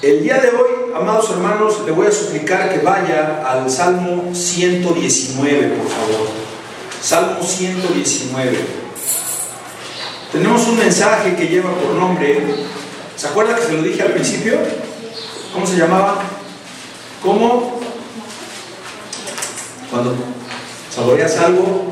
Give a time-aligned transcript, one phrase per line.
[0.00, 5.68] El día de hoy, amados hermanos, le voy a suplicar que vaya al Salmo 119,
[5.70, 6.28] por favor.
[7.02, 8.58] Salmo 119.
[10.30, 12.38] Tenemos un mensaje que lleva por nombre,
[13.16, 14.56] ¿se acuerda que se lo dije al principio?
[15.52, 16.20] ¿Cómo se llamaba?
[17.20, 17.80] ¿Cómo?
[19.90, 20.14] Cuando
[20.94, 21.86] saboreas algo.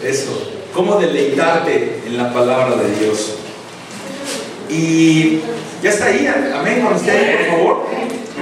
[0.00, 0.52] Eso.
[0.72, 3.43] ¿Cómo deleitarte en la palabra de Dios?
[4.68, 5.40] Y
[5.82, 7.86] ya está ahí, amén, con usted, por favor.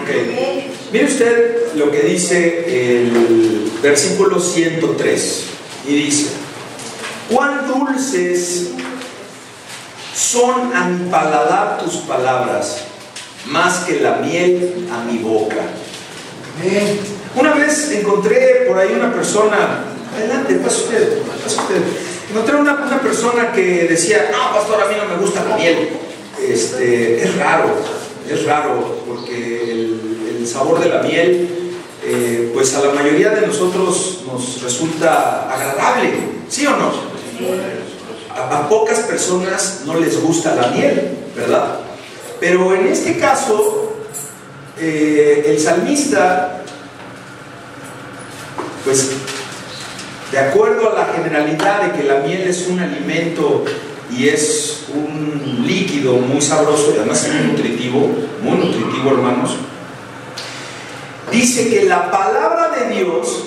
[0.02, 0.72] Okay.
[0.92, 5.44] Mire usted lo que dice el versículo 103.
[5.88, 6.26] Y dice,
[7.30, 8.70] cuán dulces
[10.14, 12.84] son a mi paladar tus palabras,
[13.46, 15.62] más que la miel a mi boca.
[17.34, 21.82] Una vez encontré por ahí una persona, adelante, pasa usted, pasa usted.
[22.30, 25.88] Encontré una, una persona que decía, no, pastor, a mí no me gusta la miel.
[26.48, 27.70] Este, es raro,
[28.28, 31.48] es raro, porque el, sabor de la miel,
[32.04, 36.10] eh, pues a la mayoría de nosotros nos resulta agradable,
[36.48, 36.90] ¿sí o no?
[38.34, 41.78] A, a, pocas personas no les gusta la miel, ¿verdad?
[42.40, 43.94] Pero en este caso,
[44.80, 46.64] eh, el salmista,
[48.84, 49.10] pues
[50.32, 53.64] de acuerdo a la generalidad de que la miel es un alimento
[54.16, 58.10] y es un líquido muy sabroso y además es muy nutritivo,
[58.42, 59.56] muy nutritivo hermanos,
[61.30, 63.44] dice que la palabra de Dios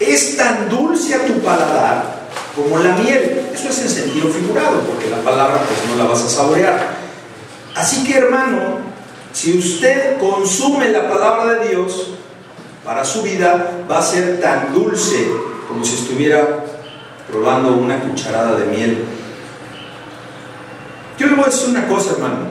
[0.00, 2.18] es tan dulce a tu paladar
[2.54, 3.50] como la miel.
[3.52, 6.98] Eso es en sentido figurado, porque la palabra pues no la vas a saborear.
[7.74, 8.78] Así que hermano,
[9.32, 12.10] si usted consume la palabra de Dios
[12.84, 15.28] para su vida, va a ser tan dulce
[15.68, 16.64] como si estuviera
[17.30, 19.04] probando una cucharada de miel.
[21.48, 22.48] Decir una cosa, hermano,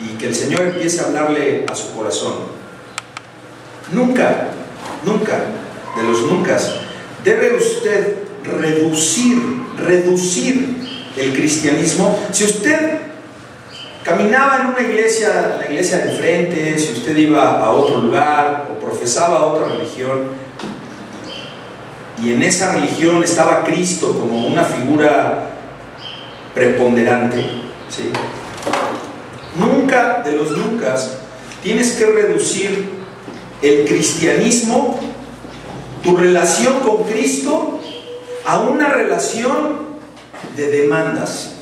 [0.00, 2.32] y que el Señor empiece a hablarle a su corazón.
[3.92, 4.48] Nunca,
[5.04, 5.38] nunca,
[5.94, 6.58] de los nunca,
[7.22, 9.38] debe usted reducir,
[9.76, 10.78] reducir
[11.14, 12.18] el cristianismo.
[12.32, 13.00] Si usted
[14.02, 18.80] caminaba en una iglesia, la iglesia de frente, si usted iba a otro lugar o
[18.82, 20.30] profesaba otra religión,
[22.24, 25.50] y en esa religión estaba Cristo como una figura
[26.54, 28.10] preponderante, ¿sí?
[29.58, 30.96] Nunca de los nunca
[31.62, 32.90] tienes que reducir
[33.62, 34.98] el cristianismo,
[36.02, 37.80] tu relación con Cristo,
[38.44, 39.86] a una relación
[40.54, 41.54] de demandas.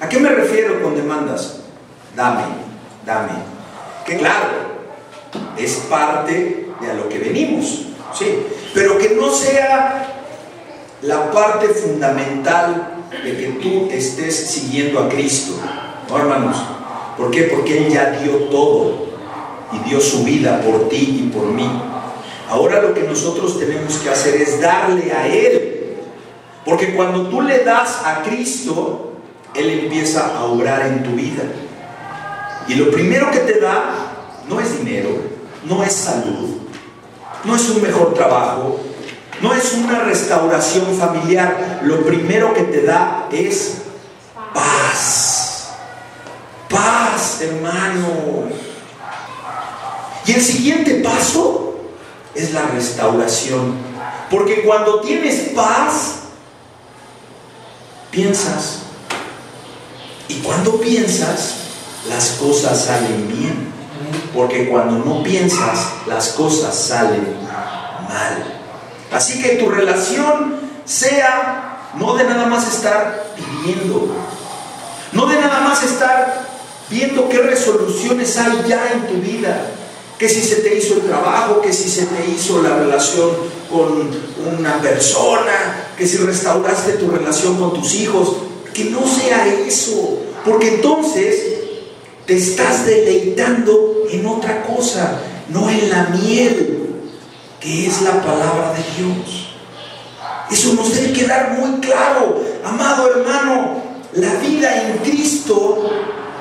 [0.00, 1.60] ¿A qué me refiero con demandas?
[2.16, 2.44] Dame,
[3.04, 3.32] dame.
[4.06, 4.48] Que claro,
[5.56, 7.86] es parte de a lo que venimos,
[8.16, 8.46] ¿sí?
[8.72, 10.22] Pero que no sea
[11.02, 15.54] la parte fundamental de que tú estés siguiendo a Cristo.
[16.08, 16.56] ¿No, hermanos?
[17.16, 17.44] ¿Por qué?
[17.44, 19.06] Porque Él ya dio todo
[19.72, 21.68] y dio su vida por ti y por mí.
[22.48, 25.96] Ahora lo que nosotros tenemos que hacer es darle a Él.
[26.64, 29.12] Porque cuando tú le das a Cristo,
[29.54, 31.42] Él empieza a obrar en tu vida.
[32.68, 34.14] Y lo primero que te da
[34.48, 35.10] no es dinero,
[35.64, 36.56] no es salud,
[37.44, 38.80] no es un mejor trabajo,
[39.40, 41.80] no es una restauración familiar.
[41.82, 43.78] Lo primero que te da es
[44.52, 45.68] paz.
[46.68, 48.48] Paz, hermano.
[50.26, 51.76] Y el siguiente paso
[52.34, 53.74] es la restauración.
[54.30, 56.20] Porque cuando tienes paz,
[58.10, 58.78] piensas.
[60.28, 61.56] Y cuando piensas,
[62.08, 63.72] las cosas salen bien.
[64.34, 67.36] Porque cuando no piensas, las cosas salen
[68.08, 68.63] mal.
[69.14, 74.08] Así que tu relación sea no de nada más estar pidiendo,
[75.12, 76.48] no de nada más estar
[76.90, 79.70] viendo qué resoluciones hay ya en tu vida,
[80.18, 83.30] que si se te hizo el trabajo, que si se te hizo la relación
[83.70, 84.10] con
[84.58, 88.38] una persona, que si restauraste tu relación con tus hijos,
[88.72, 91.36] que no sea eso, porque entonces
[92.26, 95.20] te estás deleitando en otra cosa,
[95.50, 96.73] no en la miel
[97.64, 99.48] que es la palabra de Dios.
[100.50, 103.82] Eso nos debe quedar muy claro, amado hermano.
[104.12, 105.90] La vida en Cristo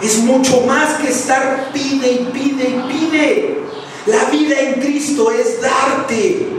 [0.02, 3.64] es mucho más que estar pide y pide y pide.
[4.06, 6.50] La vida en Cristo es darte.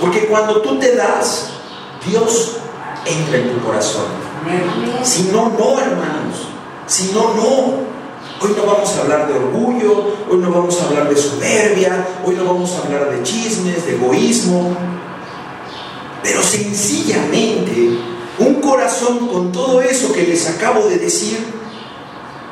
[0.00, 1.50] Porque cuando tú te das,
[2.08, 2.56] Dios
[3.04, 4.06] entra en tu corazón.
[5.02, 6.48] Si no, no, hermanos.
[6.86, 7.91] Si no, no.
[8.42, 12.34] Hoy no vamos a hablar de orgullo, hoy no vamos a hablar de soberbia, hoy
[12.34, 14.76] no vamos a hablar de chismes, de egoísmo.
[16.24, 17.98] Pero sencillamente,
[18.40, 21.38] un corazón con todo eso que les acabo de decir,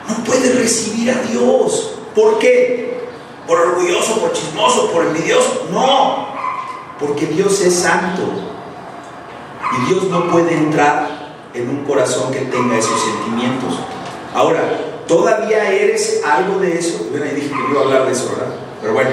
[0.08, 1.94] no puede recibir a Dios.
[2.14, 3.08] ¿Por qué?
[3.48, 5.66] ¿Por orgulloso, por chismoso, por envidioso?
[5.72, 6.28] No,
[7.00, 8.22] porque Dios es santo.
[9.76, 13.74] Y Dios no puede entrar en un corazón que tenga esos sentimientos.
[14.32, 17.08] Ahora, todavía eres algo de eso.
[17.10, 18.54] Bueno, ahí dije que no iba a hablar de eso, ¿verdad?
[18.80, 19.10] Pero bueno,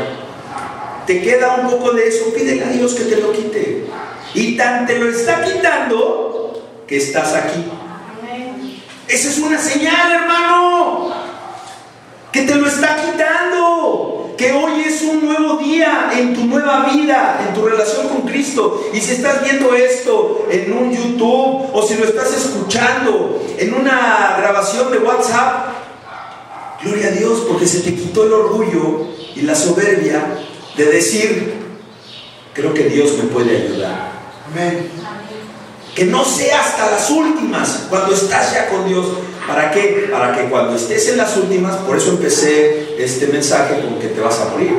[1.07, 3.87] te queda un poco de eso, pídele a Dios que te lo quite.
[4.35, 7.65] Y tan te lo está quitando que estás aquí.
[9.07, 11.13] Esa es una señal, hermano,
[12.31, 17.43] que te lo está quitando, que hoy es un nuevo día en tu nueva vida,
[17.47, 18.87] en tu relación con Cristo.
[18.93, 24.35] Y si estás viendo esto en un YouTube o si lo estás escuchando en una
[24.37, 25.86] grabación de WhatsApp,
[26.81, 30.37] gloria a Dios, porque se te quitó el orgullo y la soberbia
[30.75, 31.53] de decir,
[32.53, 34.11] creo que Dios me puede ayudar.
[34.51, 34.89] Amén.
[35.95, 39.05] Que no sea hasta las últimas, cuando estás ya con Dios.
[39.47, 40.09] ¿Para qué?
[40.11, 44.19] Para que cuando estés en las últimas, por eso empecé este mensaje con que te
[44.19, 44.77] vas a morir.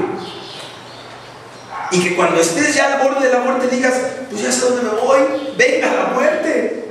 [1.91, 3.95] Y que cuando estés ya al borde de la muerte digas,
[4.31, 5.19] pues ya sé dónde me voy,
[5.57, 6.85] venga la muerte.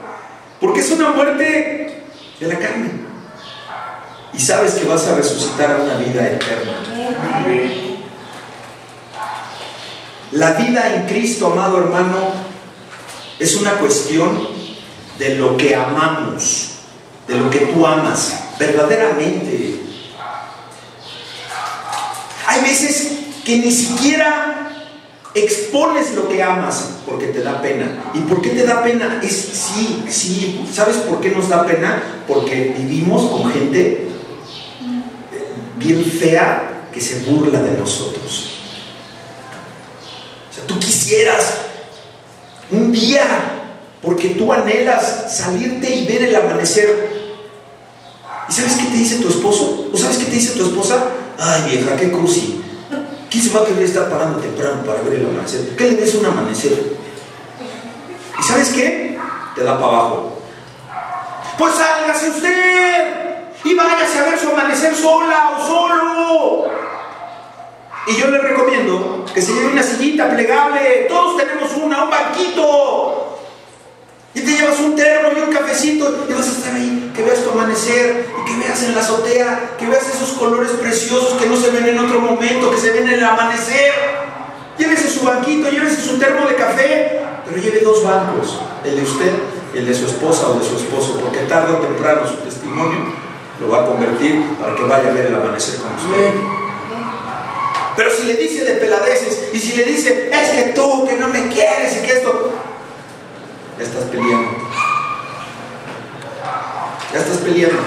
[0.60, 2.04] Porque es una muerte
[2.40, 3.07] de la carne.
[4.38, 6.74] Y sabes que vas a resucitar a una vida eterna.
[10.32, 12.18] La vida en Cristo, amado hermano,
[13.40, 14.48] es una cuestión
[15.18, 16.70] de lo que amamos,
[17.28, 19.82] de lo que tú amas, verdaderamente.
[22.46, 23.14] Hay veces
[23.44, 24.70] que ni siquiera
[25.34, 28.12] expones lo que amas porque te da pena.
[28.14, 29.20] ¿Y por qué te da pena?
[29.24, 30.64] Es sí, sí.
[30.72, 32.04] ¿Sabes por qué nos da pena?
[32.28, 34.08] Porque vivimos con gente
[35.78, 38.52] bien fea que se burla de nosotros.
[40.50, 41.58] O sea, tú quisieras
[42.72, 43.24] un día,
[44.02, 47.18] porque tú anhelas salirte y ver el amanecer.
[48.50, 49.90] ¿Y sabes qué te dice tu esposo?
[49.94, 51.06] ¿O sabes qué te dice tu esposa?
[51.38, 52.62] Ay, vieja, qué cruci.
[53.30, 55.76] ¿Quién se va a querer estar parando temprano para ver el amanecer?
[55.76, 56.98] ¿Qué le ves un amanecer?
[58.40, 59.18] ¿Y sabes qué?
[59.56, 60.42] Te da para abajo.
[61.58, 63.17] Pues sálgase usted
[63.64, 66.68] y váyase a ver su amanecer sola o solo.
[68.08, 71.08] Y yo le recomiendo que se lleve una sillita plegable.
[71.10, 73.40] Todos tenemos una, un banquito.
[74.34, 77.44] Y te llevas un termo y un cafecito y vas a estar ahí, que veas
[77.44, 81.58] tu amanecer y que veas en la azotea, que veas esos colores preciosos que no
[81.58, 83.94] se ven en otro momento, que se ven en el amanecer.
[84.78, 89.32] Llévese su banquito, llévese su termo de café, pero lleve dos bancos, el de usted
[89.74, 93.27] el de su esposa o de su esposo, porque tarde o temprano su testimonio
[93.60, 96.34] lo va a convertir para que vaya a ver el amanecer con usted.
[97.96, 101.30] Pero si le dice de peladeces y si le dice, es que tú que no
[101.30, 102.52] me quieres y que esto,
[103.78, 104.50] ya estás peleando.
[107.12, 107.82] Ya estás peleando.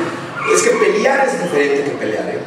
[0.53, 2.29] Es que pelear es diferente que pelear.
[2.29, 2.43] ¿eh?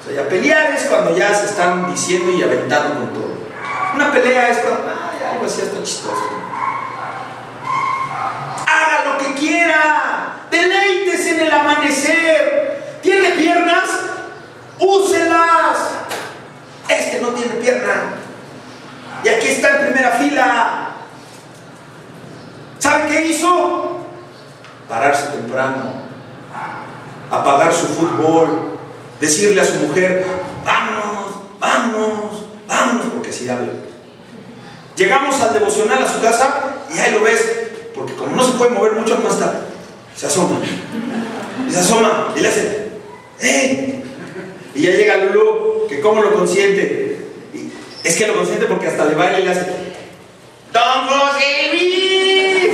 [0.00, 3.40] O sea, ya pelear es cuando ya se están diciendo y aventando con todo.
[3.94, 6.30] Una pelea es cuando, ay, algo así está chistoso.
[8.66, 10.46] Haga lo que quiera.
[10.50, 12.49] Deleites en el amanecer.
[14.90, 15.78] Úselas.
[16.88, 18.14] Este no tiene pierna.
[19.22, 20.90] Y aquí está en primera fila.
[22.78, 23.98] ¿Sabe qué hizo?
[24.88, 25.92] Pararse temprano,
[27.30, 28.78] apagar su fútbol,
[29.20, 30.26] decirle a su mujer,
[30.64, 33.68] vamos, vamos, vamos, porque si habla.
[34.96, 37.40] Llegamos al devocional a su casa y ahí lo ves,
[37.94, 39.60] porque como no se puede mover mucho más tarde,
[40.16, 40.58] se asoma.
[41.68, 42.90] Y se asoma y le hace,
[43.40, 43.99] ¡eh!
[44.74, 47.18] Y ya llega Lulu, que cómo lo consiente.
[48.04, 49.66] Es que lo consiente porque hasta le baila y le hace,
[50.72, 52.70] ¡Don José Luis!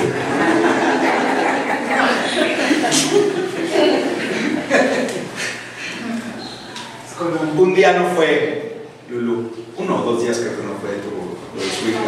[7.59, 11.09] Un día no fue Lulu, uno o dos días creo que no fue tu,
[11.59, 12.01] de su hija.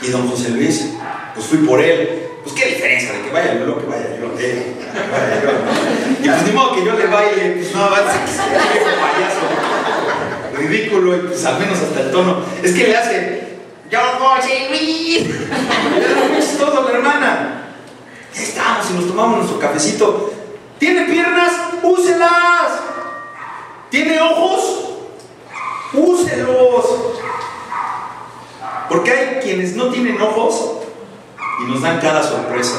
[0.00, 0.90] Y don José Luis,
[1.34, 2.27] pues fui por él.
[2.48, 4.32] Pues qué diferencia de que vaya Lulu que vaya yo.
[4.40, 4.72] Eh,
[5.12, 5.50] vaya yo.
[6.22, 8.20] Y pues ni modo que yo le baile, pues no, va a ser
[8.96, 9.40] payaso.
[10.56, 12.38] Ridículo, y pues al menos hasta el tono.
[12.62, 13.48] Es que le hace,
[13.90, 15.26] yo José Luis.
[15.28, 17.74] Era muy chistoso la hermana.
[18.34, 20.32] Ya estamos y nos tomamos nuestro cafecito.
[20.78, 21.52] ¿Tiene piernas?
[21.82, 22.80] Úselas.
[23.90, 24.88] ¿Tiene ojos?
[25.92, 26.86] Úselos.
[28.88, 30.78] Porque hay quienes no tienen ojos
[31.60, 32.76] y nos dan cada sorpresa.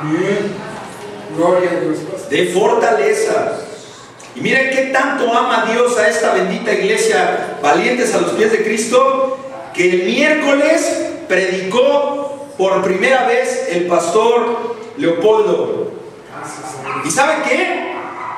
[0.00, 0.54] Amén.
[1.36, 1.98] Gloria a Dios.
[2.30, 3.58] De fortaleza.
[4.34, 8.64] Y miren qué tanto ama Dios a esta bendita iglesia, valientes a los pies de
[8.64, 9.38] Cristo,
[9.72, 15.92] que el miércoles predicó por primera vez el pastor Leopoldo.
[17.04, 17.94] ¿Y sabe qué?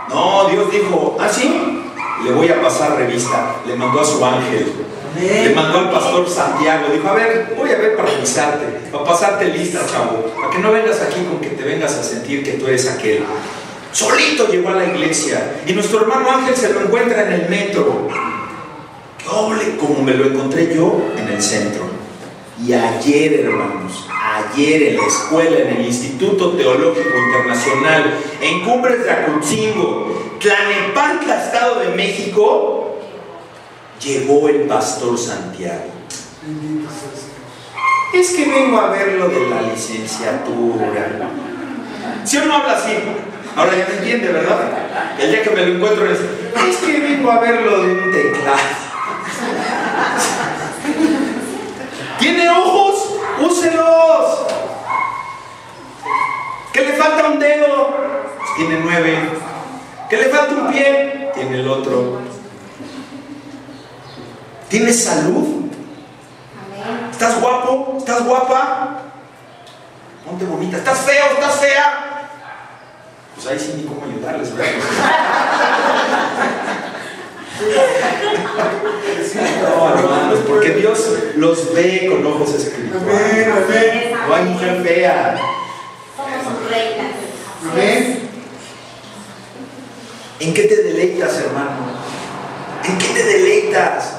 [0.09, 1.83] No, Dios dijo, ¿ah, sí?
[2.25, 3.57] Le voy a pasar revista.
[3.67, 4.73] Le mandó a su ángel.
[5.19, 6.89] Le mandó al pastor Santiago.
[6.93, 10.33] Dijo, a ver, voy a ver para revisarte, para pasarte lista, chavo.
[10.37, 13.25] Para que no vengas aquí con que te vengas a sentir que tú eres aquel.
[13.93, 15.57] Solito llegó a la iglesia.
[15.67, 18.09] Y nuestro hermano Ángel se lo encuentra en el metro.
[19.25, 21.98] Doble como me lo encontré yo en el centro.
[22.67, 29.11] Y ayer, hermanos, ayer en la escuela, en el Instituto Teológico Internacional, en Cumbres de
[29.11, 32.99] Acutzingo, Tlanepantla, Estado de México,
[34.03, 35.85] llegó el pastor Santiago.
[38.13, 40.93] Es que vengo a ver lo de la licenciatura.
[42.25, 42.93] Si uno habla así,
[43.55, 44.59] ahora ya me entiende, ¿verdad?
[45.21, 48.11] El día que me lo encuentro es, es que vengo a ver lo de un
[48.11, 48.59] teclado.
[52.19, 53.15] ¿Tiene ojos?
[53.41, 54.47] Úselos.
[56.73, 58.09] ¿Que le falta un dedo?
[58.59, 59.17] tiene nueve.
[60.11, 61.31] ¿Que le falta un pie?
[61.33, 62.21] Tiene el otro.
[64.69, 65.67] ¿Tienes salud?
[67.11, 67.95] ¿Estás guapo?
[67.99, 68.99] ¿Estás guapa?
[70.27, 70.79] Ponte bonita.
[70.79, 71.25] ¿Estás feo?
[71.35, 72.29] ¿Estás fea?
[73.35, 74.73] Pues ahí sí ni cómo ayudarles, ¿verdad?
[79.63, 83.49] No, hermanos, porque Dios los ve con ojos espirituales.
[84.27, 85.37] No hay mujer fea.
[86.17, 87.13] Somos reinas.
[87.71, 88.29] Amén.
[90.41, 91.99] ¿En qué te deleitas, hermano?
[92.85, 94.19] ¿En qué te deleitas?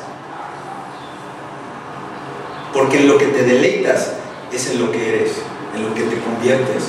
[2.73, 4.13] Porque en lo que te deleitas
[4.51, 5.31] es en lo que eres,
[5.75, 6.83] en lo que te conviertes.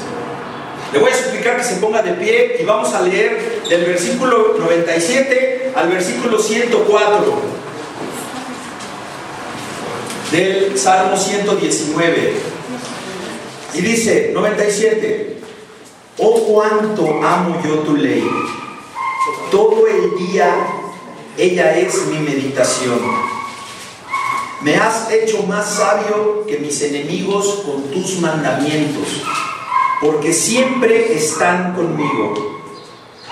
[0.93, 4.57] Le voy a explicar que se ponga de pie y vamos a leer del versículo
[4.59, 7.35] 97 al versículo 104
[10.33, 12.35] del Salmo 119.
[13.75, 15.37] Y dice 97,
[16.19, 18.29] oh cuánto amo yo tu ley.
[19.53, 20.53] Todo el día
[21.39, 22.99] ella es mi meditación.
[24.63, 29.23] Me has hecho más sabio que mis enemigos con tus mandamientos
[30.01, 32.61] porque siempre están conmigo.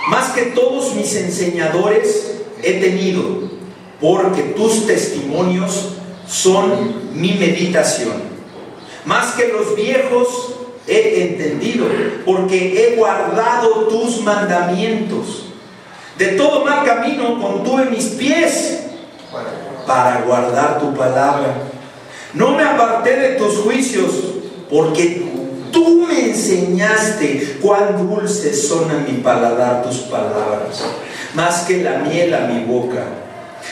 [0.09, 3.23] Más que todos mis enseñadores he tenido,
[4.01, 5.91] porque tus testimonios
[6.27, 8.29] son mi meditación.
[9.07, 10.55] Más que los viejos
[10.87, 11.87] he entendido,
[12.25, 15.47] porque he guardado tus mandamientos.
[16.19, 18.81] De todo mal camino contuve mis pies
[19.87, 21.55] para guardar tu palabra.
[22.35, 24.11] No me aparté de tus juicios,
[24.69, 25.29] porque
[25.73, 30.83] Tú enseñaste cuán dulces son a mi paladar tus palabras,
[31.35, 33.05] más que la miel a mi boca.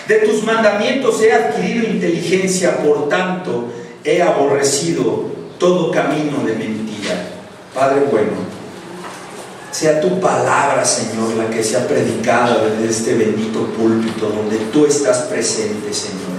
[0.08, 3.68] De tus mandamientos he adquirido inteligencia, por tanto
[4.04, 5.26] he aborrecido
[5.58, 7.28] todo camino de mentira.
[7.74, 8.32] Padre bueno,
[9.70, 15.18] sea tu palabra, Señor, la que sea predicada desde este bendito púlpito donde tú estás
[15.22, 16.36] presente, Señor.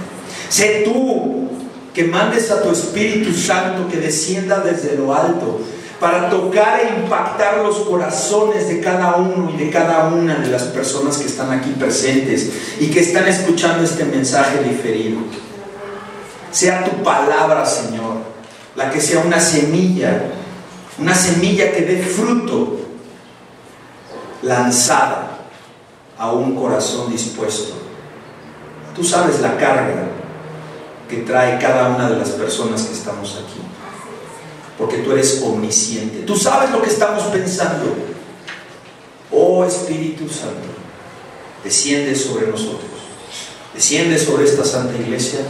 [0.48, 1.48] Sé tú
[1.94, 5.60] que mandes a tu Espíritu Santo que descienda desde lo alto
[6.00, 10.64] para tocar e impactar los corazones de cada uno y de cada una de las
[10.64, 15.18] personas que están aquí presentes y que están escuchando este mensaje diferido.
[16.52, 18.18] Sea tu palabra, Señor,
[18.76, 20.30] la que sea una semilla,
[20.98, 22.78] una semilla que dé fruto
[24.42, 25.38] lanzada
[26.16, 27.74] a un corazón dispuesto.
[28.94, 30.08] Tú sabes la carga
[31.08, 33.67] que trae cada una de las personas que estamos aquí.
[34.78, 36.20] Porque tú eres omnisciente.
[36.20, 37.94] Tú sabes lo que estamos pensando.
[39.30, 40.68] Oh Espíritu Santo,
[41.62, 42.90] desciende sobre nosotros.
[43.74, 45.40] Desciende sobre esta santa iglesia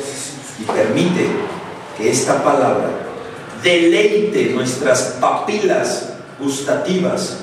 [0.61, 1.29] y permite
[1.97, 2.91] que esta palabra
[3.63, 7.39] deleite nuestras papilas gustativas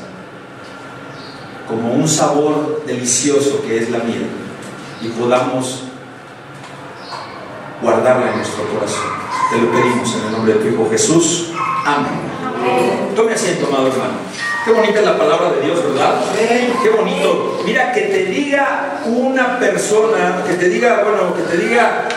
[1.68, 4.28] como un sabor delicioso que es la miel
[5.02, 5.84] y podamos
[7.82, 9.25] guardarla en nuestro corazón.
[9.52, 11.52] Te lo pedimos en el nombre de tu Hijo Jesús.
[11.86, 13.16] Amén.
[13.16, 14.14] Tome asiento, amado hermano.
[14.66, 16.20] Qué bonita es la palabra de Dios, ¿verdad?
[16.82, 17.62] Qué bonito.
[17.64, 22.08] Mira, que te diga una persona, que te diga, bueno, que te diga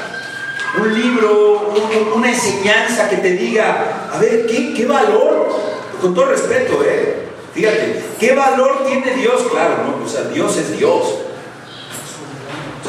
[0.81, 1.75] un libro,
[2.15, 5.49] una enseñanza, que te diga, a ver, ¿qué, qué valor?
[6.01, 7.27] Con todo respeto, ¿eh?
[7.53, 9.43] Fíjate, ¿qué valor tiene Dios?
[9.51, 10.05] Claro, ¿no?
[10.05, 11.19] O sea, Dios es Dios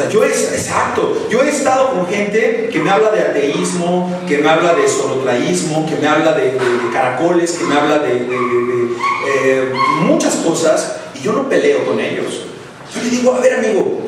[0.08, 4.48] yo he, exacto, yo he estado con gente que me habla de ateísmo, que me
[4.48, 6.58] habla de solotraísmo, que me habla de,
[6.94, 8.28] caracoles, que me habla de,
[9.28, 12.46] eh, muchas cosas, y yo no peleo con ellos.
[12.96, 14.00] Yo le digo, a ver amigo,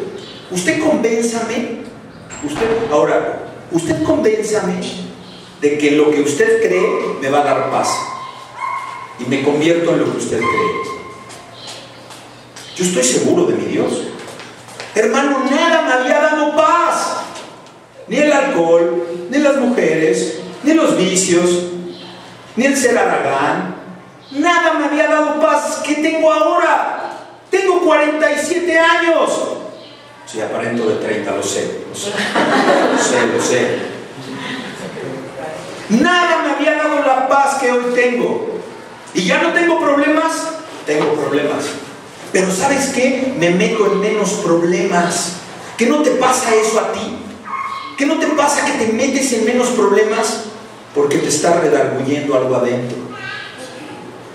[0.52, 1.82] usted convénzame,
[2.44, 4.76] usted, ahora, usted convénzame
[5.60, 7.90] de que lo que usted cree me va a dar paz
[9.20, 10.92] y me convierto en lo que usted cree.
[12.76, 14.08] Yo estoy seguro de mi Dios.
[14.96, 17.18] Hermano, nada me había dado paz.
[18.08, 21.50] Ni el alcohol, ni las mujeres, ni los vicios,
[22.56, 23.76] ni el ser aragán.
[24.32, 25.82] Nada me había dado paz.
[25.86, 27.12] ¿Qué tengo ahora?
[27.50, 29.32] Tengo 47 años.
[30.26, 31.84] Sí, aparento de 30, lo sé.
[31.90, 33.28] Lo sé, lo sé.
[33.28, 33.92] Lo sé.
[36.02, 38.60] Nada me había dado la paz que hoy tengo.
[39.14, 40.50] Y ya no tengo problemas,
[40.86, 41.66] tengo problemas.
[42.32, 43.34] Pero ¿sabes qué?
[43.38, 45.38] Me meto en menos problemas.
[45.78, 47.18] ¿Qué no te pasa eso a ti?
[47.98, 50.46] ¿Qué no te pasa que te metes en menos problemas
[50.96, 52.98] porque te está redarguyendo algo adentro?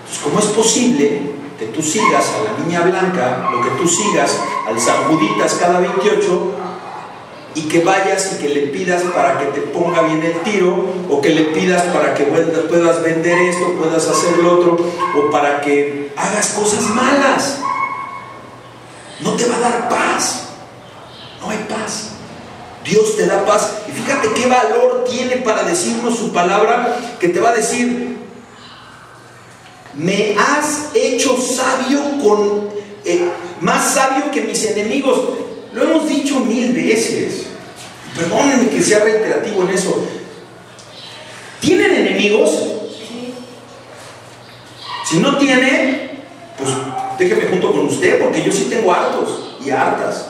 [0.05, 4.37] Pues, ¿Cómo es posible que tú sigas a la niña blanca, o que tú sigas
[4.67, 6.53] al San Juditas cada 28
[7.55, 11.19] y que vayas y que le pidas para que te ponga bien el tiro, o
[11.19, 14.77] que le pidas para que puedas vender esto, puedas hacer lo otro,
[15.17, 17.61] o para que hagas cosas malas?
[19.21, 20.43] No te va a dar paz.
[21.41, 22.09] No hay paz.
[22.83, 23.79] Dios te da paz.
[23.87, 28.17] Y fíjate qué valor tiene para decirnos su palabra que te va a decir,
[29.93, 32.69] me has hecho sabio con,
[33.03, 33.29] eh,
[33.61, 35.19] más sabio que mis enemigos.
[35.73, 37.47] Lo hemos dicho mil veces.
[38.15, 40.03] Perdónenme que sea reiterativo en eso.
[41.59, 42.51] ¿Tienen enemigos?
[45.05, 46.23] Si no tiene,
[46.57, 46.69] pues
[47.17, 50.27] déjeme junto con usted, porque yo sí tengo hartos y hartas.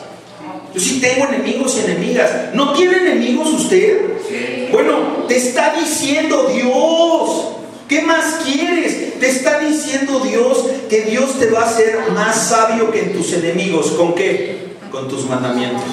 [0.74, 2.54] Yo sí tengo enemigos y enemigas.
[2.54, 4.70] ¿No tiene enemigos usted?
[4.72, 7.48] Bueno, te está diciendo Dios.
[7.88, 9.18] ¿Qué más quieres?
[9.20, 13.32] Te está diciendo Dios que Dios te va a hacer más sabio que en tus
[13.34, 13.92] enemigos.
[13.92, 14.68] ¿Con qué?
[14.92, 15.84] Con tus mandamientos.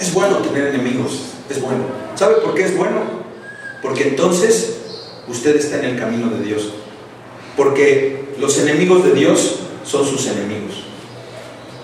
[0.00, 1.20] Es bueno tener enemigos.
[1.50, 1.84] Es bueno.
[2.14, 3.02] ¿Sabe por qué es bueno?
[3.82, 4.78] Porque entonces
[5.28, 6.72] usted está en el camino de Dios.
[7.56, 10.84] Porque los enemigos de Dios son sus enemigos.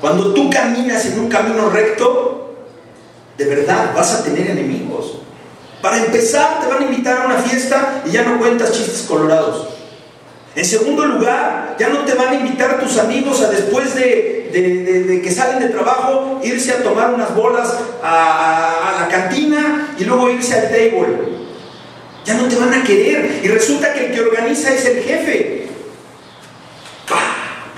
[0.01, 2.55] Cuando tú caminas en un camino recto,
[3.37, 5.19] de verdad vas a tener enemigos.
[5.83, 9.69] Para empezar, te van a invitar a una fiesta y ya no cuentas chistes colorados.
[10.55, 15.31] En segundo lugar, ya no te van a invitar tus amigos a después de, que
[15.31, 20.55] salen de trabajo, irse a tomar unas bolas a, a la cantina y luego irse
[20.55, 21.41] al table.
[22.25, 23.41] Ya no te van a querer.
[23.43, 25.70] Y resulta que el que organiza es el jefe.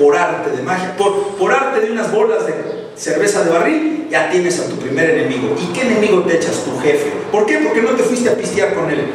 [0.03, 2.55] Por arte de magia, por, por arte de unas bolas de
[2.97, 5.55] cerveza de barril, ya tienes a tu primer enemigo.
[5.57, 6.65] ¿Y qué enemigo te echas?
[6.65, 7.13] Tu jefe.
[7.31, 7.59] ¿Por qué?
[7.59, 9.13] Porque no te fuiste a pistear con él.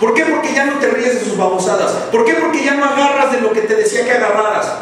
[0.00, 0.24] ¿Por qué?
[0.24, 1.92] Porque ya no te ríes de sus babosadas.
[2.10, 2.34] ¿Por qué?
[2.34, 4.72] Porque ya no agarras de lo que te decía que agarraras.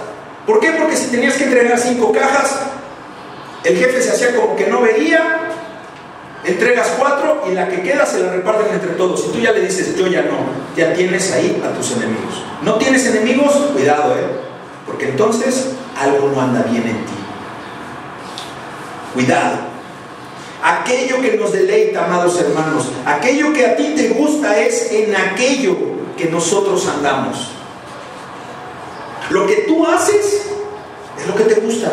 [0.46, 0.70] ¿Por qué?
[0.72, 2.60] Porque si tenías que entregar cinco cajas,
[3.62, 5.50] el jefe se hacía como que no veía
[6.44, 9.26] entregas cuatro y la que queda se la reparten entre todos.
[9.26, 10.38] Y tú ya le dices, yo ya no,
[10.76, 12.42] ya tienes ahí a tus enemigos.
[12.62, 13.52] ¿No tienes enemigos?
[13.74, 14.55] Cuidado, ¿eh?
[14.86, 17.12] Porque entonces algo no anda bien en ti.
[19.14, 19.58] Cuidado.
[20.62, 25.76] Aquello que nos deleita, amados hermanos, aquello que a ti te gusta es en aquello
[26.16, 27.50] que nosotros andamos.
[29.30, 30.46] Lo que tú haces
[31.18, 31.92] es lo que te gusta.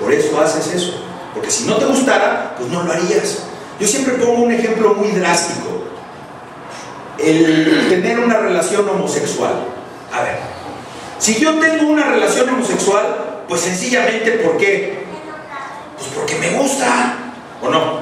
[0.00, 1.04] Por eso haces eso.
[1.34, 3.44] Porque si no te gustara, pues no lo harías.
[3.78, 5.68] Yo siempre pongo un ejemplo muy drástico.
[7.18, 9.54] El tener una relación homosexual.
[10.12, 10.38] A ver,
[11.20, 15.04] si yo tengo una relación homosexual, pues sencillamente ¿por qué?
[15.96, 17.14] Pues porque me gusta,
[17.62, 18.00] ¿o no?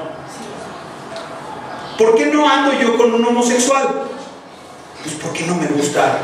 [1.97, 4.03] ¿Por qué no ando yo con un homosexual?
[5.03, 6.17] Pues porque no me gusta.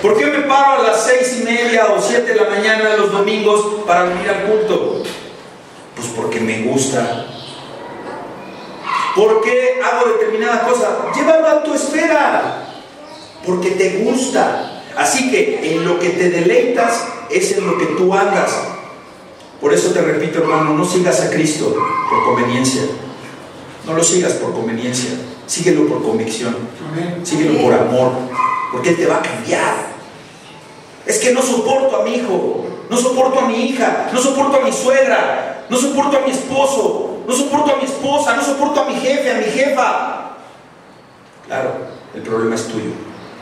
[0.00, 3.10] ¿Por qué me paro a las seis y media o siete de la mañana los
[3.10, 5.02] domingos para venir al culto?
[5.96, 7.26] Pues porque me gusta.
[9.16, 11.10] ¿Por qué hago determinada cosa?
[11.14, 12.68] Llévalo a tu esfera.
[13.44, 14.81] Porque te gusta.
[14.96, 18.52] Así que en lo que te deleitas es en lo que tú hagas.
[19.60, 21.74] Por eso te repito, hermano, no sigas a Cristo
[22.10, 22.82] por conveniencia.
[23.86, 25.10] No lo sigas por conveniencia.
[25.46, 26.56] Síguelo por convicción.
[27.22, 28.12] Síguelo por amor.
[28.72, 29.92] Porque Él te va a cambiar.
[31.06, 34.60] Es que no soporto a mi hijo, no soporto a mi hija, no soporto a
[34.60, 38.88] mi suegra, no soporto a mi esposo, no soporto a mi esposa, no soporto a
[38.88, 40.36] mi jefe, a mi jefa.
[41.46, 41.72] Claro,
[42.14, 42.92] el problema es tuyo.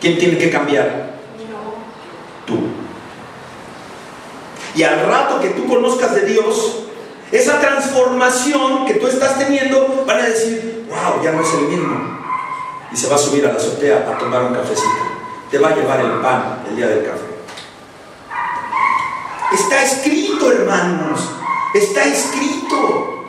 [0.00, 1.09] ¿Quién tiene que cambiar?
[4.74, 6.84] Y al rato que tú conozcas de Dios,
[7.32, 12.18] esa transformación que tú estás teniendo, van a decir, wow, ya no es el mismo.
[12.92, 14.88] Y se va a subir a la azotea a tomar un cafecito.
[15.50, 17.30] Te va a llevar el pan el día del café.
[19.52, 21.20] Está escrito, hermanos.
[21.74, 23.24] Está escrito.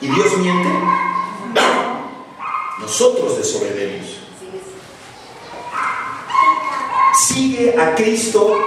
[0.00, 0.68] ¿Y Dios miente?
[2.80, 4.21] Nosotros desobedecemos.
[7.32, 8.58] Sigue a Cristo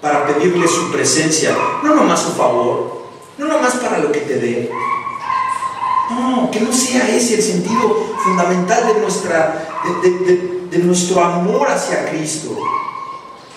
[0.00, 3.02] para pedirle su presencia, no nomás su favor,
[3.38, 4.70] no nomás para lo que te dé.
[6.10, 9.66] No, que no sea ese el sentido fundamental de, nuestra,
[10.02, 12.56] de, nuestro amor hacia Cristo.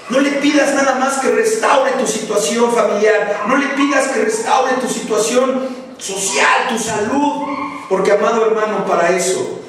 [0.09, 3.43] No le pidas nada más que restaure tu situación familiar.
[3.47, 5.67] No le pidas que restaure tu situación
[5.99, 7.49] social, tu salud.
[7.87, 9.59] Porque, amado hermano, para eso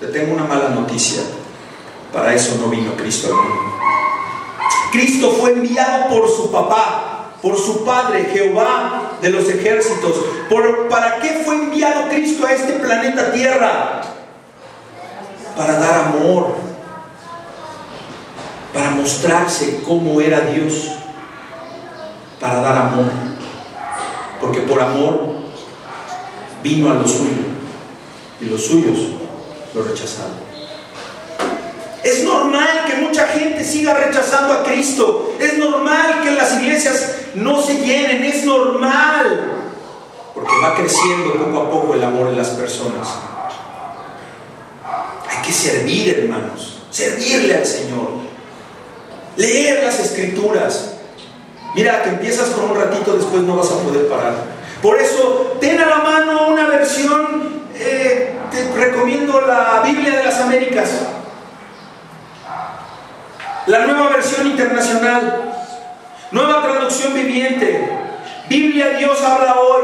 [0.00, 1.20] te tengo una mala noticia.
[2.14, 3.75] Para eso no vino Cristo al mundo.
[4.96, 10.14] Cristo fue enviado por su papá, por su padre, Jehová de los ejércitos.
[10.48, 14.00] ¿Por, ¿Para qué fue enviado Cristo a este planeta Tierra?
[15.54, 16.56] Para dar amor,
[18.72, 20.92] para mostrarse cómo era Dios,
[22.40, 23.10] para dar amor.
[24.40, 25.34] Porque por amor
[26.62, 27.46] vino a los suyos
[28.40, 28.98] y los suyos
[29.74, 30.45] lo rechazaron.
[32.06, 35.34] Es normal que mucha gente siga rechazando a Cristo.
[35.40, 38.22] Es normal que las iglesias no se llenen.
[38.22, 39.54] Es normal.
[40.32, 43.08] Porque va creciendo poco a poco el amor en las personas.
[45.28, 46.82] Hay que servir, hermanos.
[46.92, 48.10] Servirle al Señor.
[49.36, 50.92] Leer las escrituras.
[51.74, 54.34] Mira, que empiezas con un ratito, después no vas a poder parar.
[54.80, 60.40] Por eso, ten a la mano una versión, eh, te recomiendo la Biblia de las
[60.40, 60.90] Américas.
[63.66, 65.52] La nueva versión internacional,
[66.30, 67.90] nueva traducción viviente,
[68.48, 69.82] Biblia Dios habla hoy.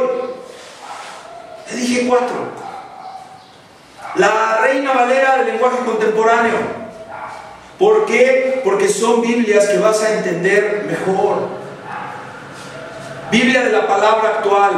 [1.68, 2.52] Te dije cuatro.
[4.14, 6.58] La Reina Valera del lenguaje contemporáneo.
[7.76, 8.60] ¿Por qué?
[8.62, 11.48] Porque son Biblias que vas a entender mejor.
[13.32, 14.72] Biblia de la palabra actual.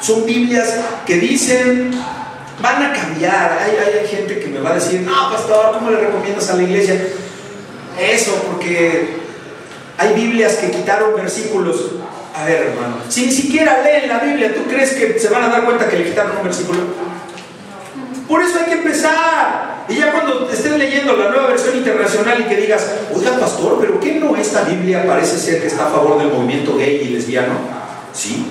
[0.00, 1.90] Son Biblias que dicen,
[2.62, 3.58] van a cambiar.
[3.60, 6.62] Hay, hay gente que me va a decir, no, pastor, ¿cómo le recomiendas a la
[6.62, 6.94] iglesia?
[7.98, 9.16] Eso, porque
[9.98, 11.90] hay Biblias que quitaron versículos.
[12.34, 15.48] A ver, hermano, si ni siquiera leen la Biblia, ¿tú crees que se van a
[15.48, 16.80] dar cuenta que le quitaron un versículo?
[18.28, 19.86] Por eso hay que empezar.
[19.88, 23.98] Y ya cuando estés leyendo la nueva versión internacional y que digas, oiga, pastor, ¿pero
[23.98, 27.54] qué no esta Biblia parece ser que está a favor del movimiento gay y lesbiano?
[28.12, 28.46] Sí.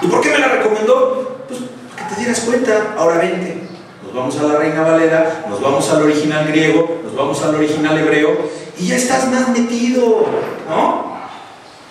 [0.00, 1.44] ¿Y por qué me la recomendó?
[1.48, 2.94] Pues que te dieras cuenta.
[2.96, 3.67] Ahora vente
[4.08, 7.98] nos vamos a la Reina Valera, nos vamos al original griego, nos vamos al original
[7.98, 8.38] hebreo
[8.78, 10.24] y ya estás más metido,
[10.68, 11.18] ¿no?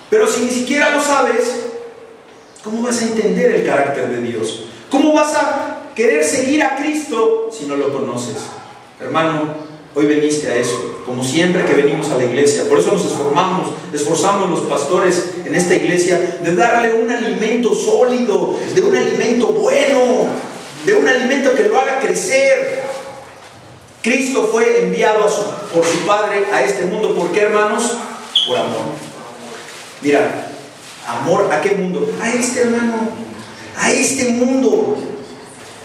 [0.10, 1.68] Pero si ni siquiera lo sabes,
[2.64, 4.64] ¿cómo vas a entender el carácter de Dios?
[4.90, 8.38] ¿Cómo vas a querer seguir a Cristo si no lo conoces?
[9.00, 9.54] Hermano,
[9.94, 12.64] hoy veniste a eso, como siempre que venimos a la iglesia.
[12.68, 18.56] Por eso nos esforzamos, esforzamos los pastores en esta iglesia de darle un alimento sólido,
[18.74, 20.30] de un alimento bueno,
[20.88, 22.82] de un alimento que lo haga crecer.
[24.02, 25.28] Cristo fue enviado
[25.74, 27.14] por su Padre a este mundo.
[27.14, 27.98] ¿Por qué, hermanos?
[28.48, 28.86] Por amor.
[30.02, 30.48] Mira,
[31.06, 32.10] amor a qué mundo?
[32.22, 33.10] A este hermano,
[33.78, 34.98] a este mundo,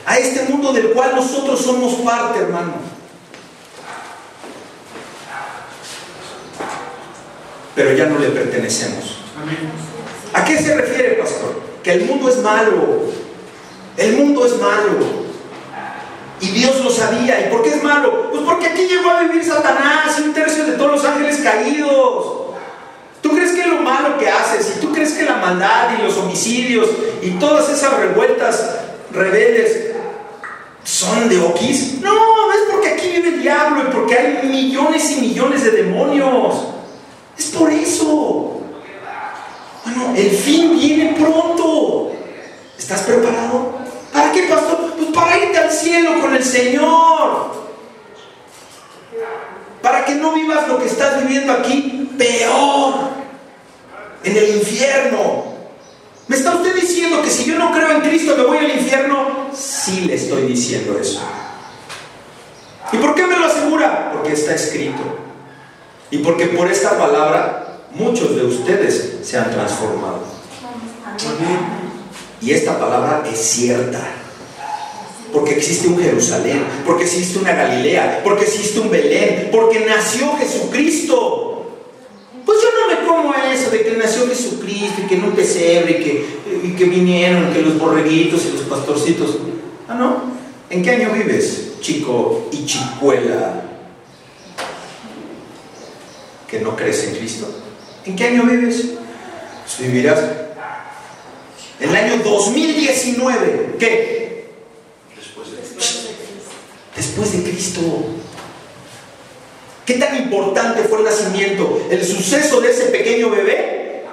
[0.07, 2.75] a este mundo del cual nosotros somos parte, hermano.
[7.75, 9.17] Pero ya no le pertenecemos.
[10.33, 11.61] ¿A qué se refiere, pastor?
[11.83, 13.22] Que el mundo es malo,
[13.97, 15.23] el mundo es malo.
[16.41, 17.47] Y Dios lo sabía.
[17.47, 18.31] ¿Y por qué es malo?
[18.31, 22.43] Pues porque aquí llegó a vivir Satanás un tercio de todos los ángeles caídos.
[23.21, 26.17] ¿Tú crees que lo malo que haces y tú crees que la maldad y los
[26.17, 26.89] homicidios
[27.23, 28.81] y todas esas revueltas
[29.13, 29.93] rebeldes
[30.83, 32.01] son de Oquis?
[32.01, 36.57] No, es porque aquí vive el diablo y porque hay millones y millones de demonios.
[37.39, 38.61] Es por eso.
[39.85, 42.11] Bueno, el fin viene pronto.
[42.77, 43.82] ¿Estás preparado?
[44.13, 44.93] ¿Para qué, pastor?
[44.97, 47.63] Pues para irte al cielo con el Señor.
[49.81, 52.95] Para que no vivas lo que estás viviendo aquí peor,
[54.23, 55.53] en el infierno.
[56.29, 59.49] ¿Me está usted diciendo que si yo no creo en Cristo me voy al infierno?
[59.53, 61.21] Sí le estoy diciendo eso.
[62.93, 64.13] ¿Y por qué me lo asegura?
[64.13, 65.03] Porque está escrito.
[66.11, 70.21] Y porque por esta palabra muchos de ustedes se han transformado.
[71.05, 71.92] Amén.
[72.43, 74.01] Y esta palabra es cierta.
[75.33, 81.71] Porque existe un Jerusalén, porque existe una Galilea, porque existe un Belén, porque nació Jesucristo.
[82.45, 85.93] Pues yo no me como eso de que nació Jesucristo y que en un pesebre
[85.93, 86.27] y que,
[86.65, 89.39] y que vinieron, que los borreguitos y los pastorcitos.
[89.89, 90.33] Ah, no.
[90.69, 93.63] ¿En qué año vives, chico y chicuela?
[96.49, 97.47] Que no crees en Cristo.
[98.05, 98.95] ¿En qué año vives?
[99.65, 100.42] Pues vivirás
[101.83, 104.45] en el año 2019, ¿qué?
[105.17, 106.09] Después de Cristo.
[106.97, 107.81] Después de Cristo.
[109.85, 114.05] ¿Qué tan importante fue el nacimiento, el suceso de ese pequeño bebé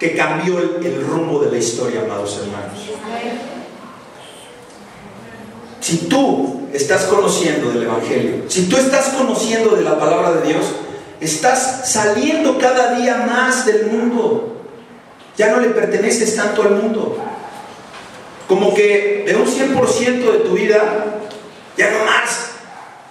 [0.00, 2.90] que cambió el, el rumbo de la historia, amados hermanos?
[5.80, 10.64] Si tú estás conociendo del Evangelio, si tú estás conociendo de la palabra de Dios,
[11.20, 14.51] estás saliendo cada día más del mundo.
[15.42, 17.18] Ya no le perteneces tanto al mundo.
[18.46, 21.18] Como que de un 100% de tu vida,
[21.76, 22.50] ya no más,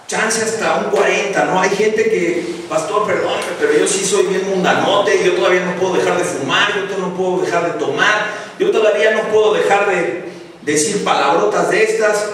[0.06, 1.60] chance hasta un 40, ¿no?
[1.60, 5.96] Hay gente que, pastor, perdón, pero yo sí soy bien mundanote, yo todavía no puedo
[5.96, 9.90] dejar de fumar, yo todavía no puedo dejar de tomar, yo todavía no puedo dejar
[9.90, 10.24] de
[10.62, 12.30] decir palabrotas de estas,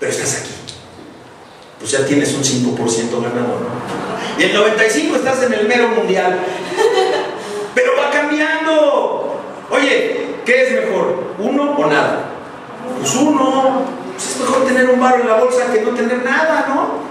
[0.00, 0.50] pero estás aquí.
[1.78, 4.36] Pues ya tienes un 5% ganado, ¿no?
[4.36, 6.40] Y el 95 estás en el mero mundial.
[7.74, 9.40] Pero va cambiando.
[9.70, 11.24] Oye, ¿qué es mejor?
[11.38, 12.24] ¿Uno o nada?
[12.98, 13.82] Pues uno.
[14.12, 17.02] Pues es mejor tener un barro en la bolsa que no tener nada, ¿no?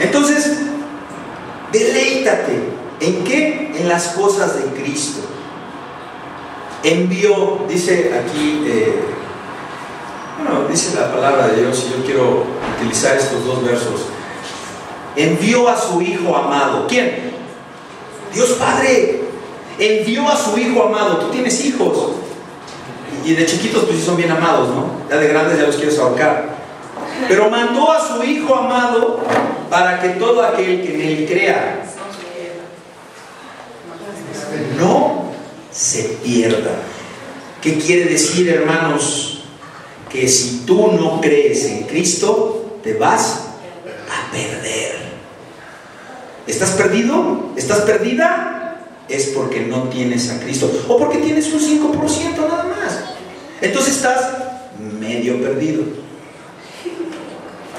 [0.00, 0.58] Entonces,
[1.70, 2.72] deleítate.
[3.00, 3.72] ¿En qué?
[3.76, 5.20] En las cosas de Cristo.
[6.82, 9.00] Envió, dice aquí, eh,
[10.38, 12.44] bueno, dice la palabra de Dios y yo quiero
[12.76, 14.06] utilizar estos dos versos.
[15.14, 16.86] Envió a su Hijo amado.
[16.88, 17.31] ¿Quién?
[18.34, 19.20] Dios Padre.
[19.78, 21.18] Envió a su Hijo amado.
[21.18, 22.12] Tú tienes hijos.
[23.24, 24.86] Y de chiquitos pues sí son bien amados, ¿no?
[25.08, 26.56] Ya de grandes ya los quieres ahorcar.
[27.28, 29.20] Pero mandó a su Hijo amado
[29.70, 31.84] para que todo aquel que en él crea
[34.78, 35.32] no
[35.70, 36.72] se pierda.
[37.60, 39.44] ¿Qué quiere decir, hermanos?
[40.10, 43.44] Que si tú no crees en Cristo, te vas
[44.10, 45.11] a perder.
[46.46, 47.52] ¿Estás perdido?
[47.56, 48.78] ¿Estás perdida?
[49.08, 50.70] Es porque no tienes a Cristo.
[50.88, 53.00] O porque tienes un 5% nada más.
[53.60, 54.32] Entonces estás
[55.00, 55.84] medio perdido.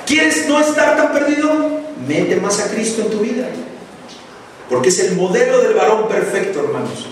[0.06, 1.82] ¿Quieres no estar tan perdido?
[2.08, 3.48] Mete más a Cristo en tu vida.
[4.70, 7.08] Porque es el modelo del varón perfecto, hermanos.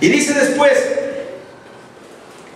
[0.00, 0.72] Y dice después,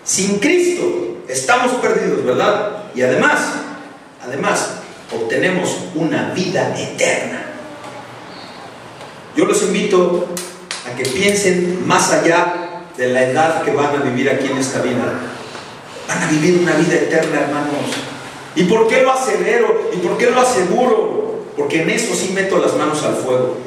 [0.05, 2.85] sin Cristo estamos perdidos, ¿verdad?
[2.95, 3.41] Y además,
[4.25, 4.71] además,
[5.15, 7.48] obtenemos una vida eterna.
[9.39, 10.27] Yo los invito
[10.85, 14.83] a que piensen más allá de la edad que van a vivir aquí en esta
[14.83, 15.15] vida.
[16.09, 17.87] Van a vivir una vida eterna, hermanos.
[18.57, 19.91] ¿Y por qué lo acelero?
[19.95, 21.45] ¿Y por qué lo aseguro?
[21.57, 23.59] Porque en eso sí meto las manos al fuego.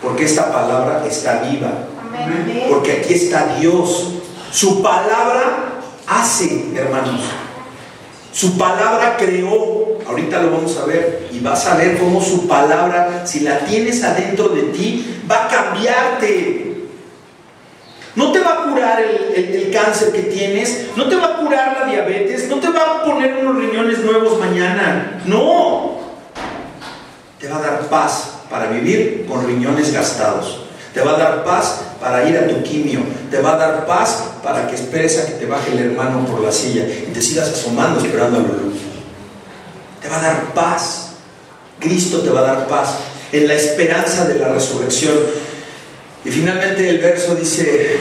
[0.00, 1.72] Porque esta palabra está viva.
[2.68, 4.10] Porque aquí está Dios.
[4.52, 7.22] Su palabra hace, hermanos.
[8.30, 9.77] Su palabra creó.
[10.08, 11.28] Ahorita lo vamos a ver.
[11.30, 15.48] Y vas a ver cómo su palabra, si la tienes adentro de ti, va a
[15.48, 16.68] cambiarte.
[18.16, 21.86] No te va a curar el, cáncer que tienes, no te va a curar la
[21.86, 25.20] diabetes, no te va a poner unos riñones nuevos mañana.
[25.26, 25.98] No.
[27.38, 30.64] Te va a dar paz para vivir con riñones gastados.
[30.94, 33.00] Te va a dar paz para ir a tu quimio.
[33.30, 36.40] Te va a dar paz para que esperes a que te baje el hermano por
[36.40, 38.87] la silla y te sigas asomando esperando a Lulú.
[40.00, 41.10] Te va a dar paz.
[41.78, 42.96] Cristo te va a dar paz
[43.32, 45.14] en la esperanza de la resurrección.
[46.24, 47.98] Y finalmente el verso dice,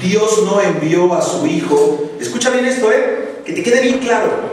[0.00, 2.10] Dios no envió a su Hijo.
[2.20, 3.42] Escucha bien esto, ¿eh?
[3.44, 4.52] Que te quede bien claro.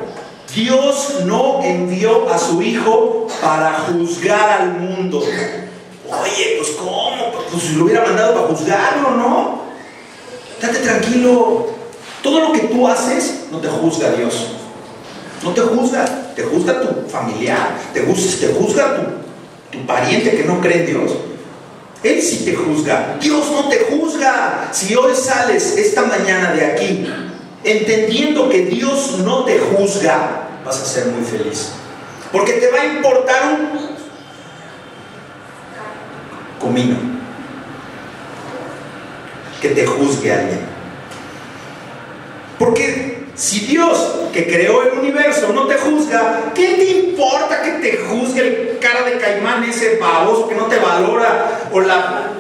[0.54, 5.20] Dios no envió a su Hijo para juzgar al mundo.
[5.20, 7.32] Oye, pues ¿cómo?
[7.52, 9.62] Pues si lo hubiera mandado para juzgarlo, ¿no?
[10.62, 11.68] Date tranquilo.
[12.24, 14.48] Todo lo que tú haces no te juzga Dios.
[15.44, 16.34] No te juzga.
[16.36, 17.78] Te juzga tu familiar.
[17.94, 21.12] Te juzga, te juzga tu, tu pariente que no cree en Dios.
[22.04, 23.18] Él sí te juzga.
[23.20, 24.70] Dios no te juzga.
[24.72, 27.06] Si hoy sales esta mañana de aquí
[27.64, 31.72] entendiendo que Dios no te juzga, vas a ser muy feliz.
[32.32, 33.90] Porque te va a importar un
[36.60, 36.98] comino
[39.62, 40.62] que te juzgue alguien.
[42.58, 43.98] Porque si Dios
[44.34, 49.04] que creó el universo no te juzga, ¿qué te importa que te juzgue el cara
[49.04, 52.32] de caimán ese baboso que no te valora o la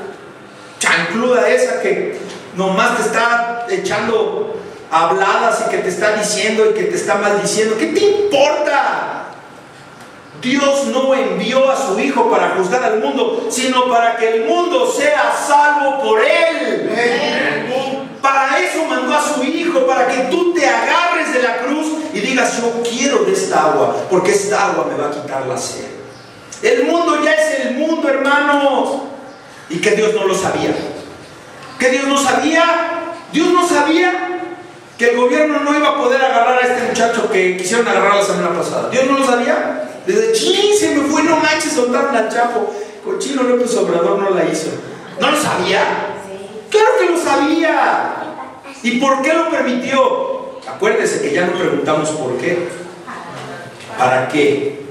[0.78, 2.18] chancluda esa que
[2.58, 4.58] nomás te está echando
[4.92, 7.78] habladas y que te está diciendo y que te está maldiciendo?
[7.78, 9.28] ¿Qué te importa?
[10.42, 14.92] Dios no envió a su Hijo para juzgar al mundo, sino para que el mundo
[14.92, 16.90] sea salvo por Él.
[18.22, 22.20] Para eso mandó a su Hijo, para que tú te agarres de la cruz y
[22.20, 25.86] digas, yo quiero de esta agua, porque esta agua me va a quitar la sed.
[26.62, 29.04] El mundo ya es el mundo, hermanos.
[29.70, 30.76] Y que Dios no lo sabía.
[31.78, 32.64] Que Dios no sabía.
[33.32, 34.42] Dios no sabía
[34.98, 38.26] que el gobierno no iba a poder agarrar a este muchacho que quisieron agarrar la
[38.26, 38.90] semana pasada.
[38.90, 40.02] Dios no lo sabía.
[40.06, 40.96] Desde 15
[41.42, 42.74] manches, soltaron al Chapo.
[43.06, 44.68] Cochino López Obrador no la hizo.
[45.20, 46.19] ¿No lo sabía?
[46.70, 48.16] Claro que lo sabía.
[48.84, 50.60] ¿Y por qué lo permitió?
[50.68, 52.68] Acuérdese que ya no preguntamos por qué.
[53.98, 54.82] ¿Para qué?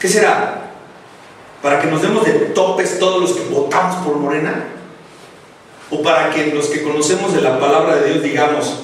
[0.00, 0.70] ¿Qué será?
[1.62, 4.64] ¿Para que nos demos de topes todos los que votamos por Morena?
[5.90, 8.80] ¿O para que los que conocemos de la palabra de Dios digamos,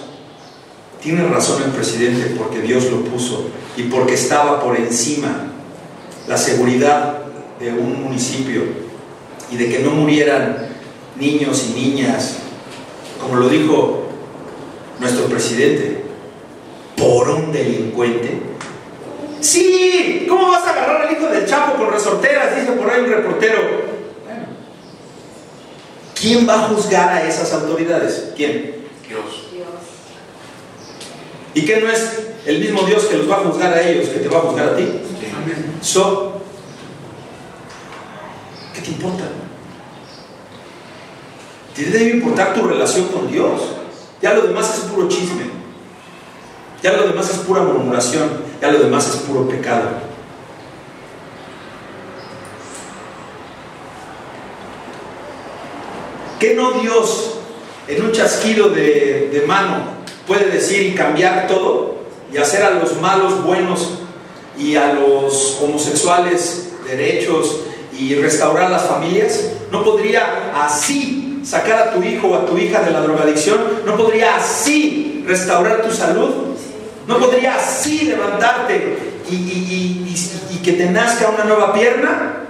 [1.02, 5.48] tiene razón el presidente porque Dios lo puso y porque estaba por encima
[6.26, 7.18] la seguridad
[7.58, 8.62] de un municipio
[9.50, 10.67] y de que no murieran
[11.18, 12.36] niños y niñas,
[13.20, 14.04] como lo dijo
[15.00, 16.04] nuestro presidente,
[16.96, 18.40] por un delincuente?
[19.40, 22.56] Sí, ¿cómo vas a agarrar al hijo del Chapo con resorteras?
[22.56, 23.58] Dice por ahí un reportero.
[24.24, 24.46] Bueno,
[26.20, 28.32] ¿quién va a juzgar a esas autoridades?
[28.36, 28.78] ¿Quién?
[29.08, 29.48] Dios.
[31.54, 34.20] ¿Y qué no es el mismo Dios que los va a juzgar a ellos que
[34.20, 34.82] te va a juzgar a ti?
[34.82, 35.78] Amén.
[35.80, 36.40] So,
[38.74, 39.24] ¿qué te importa?
[41.78, 43.62] Te debe importar tu relación con Dios.
[44.20, 45.44] Ya lo demás es puro chisme.
[46.82, 48.28] Ya lo demás es pura murmuración.
[48.60, 49.90] Ya lo demás es puro pecado.
[56.40, 57.34] ¿Qué no Dios
[57.86, 61.98] en un chasquido de, mano puede decir y cambiar todo
[62.32, 64.00] y hacer a los malos buenos
[64.58, 67.60] y a los homosexuales derechos
[67.96, 69.52] y restaurar las familias?
[69.70, 73.58] ¿No podría así sacar a tu hijo o a tu hija de la drogadicción?
[73.86, 76.30] ¿No podría así restaurar tu salud?
[77.06, 78.98] ¿No podría así levantarte
[79.30, 82.44] y, y- y- y- y que te nazca una nueva pierna?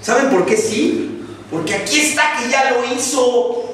[0.00, 1.22] ¿Saben por qué sí?
[1.50, 3.64] Porque aquí está que ya lo hizo.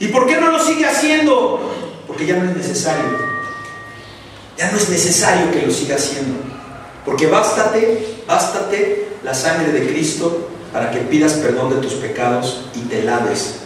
[0.00, 1.72] ¿Y por qué no lo sigue haciendo?
[2.06, 3.04] Porque ya no es necesario.
[4.58, 6.34] Ya no es necesario que lo siga haciendo.
[7.06, 12.80] Porque bástate, bástate la sangre de Cristo para que pidas perdón de tus pecados y
[12.80, 13.60] te laves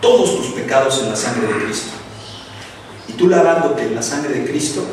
[0.00, 1.90] todos tus pecados en la sangre de Cristo.
[3.08, 4.84] Y tú lavándote en la sangre de Cristo,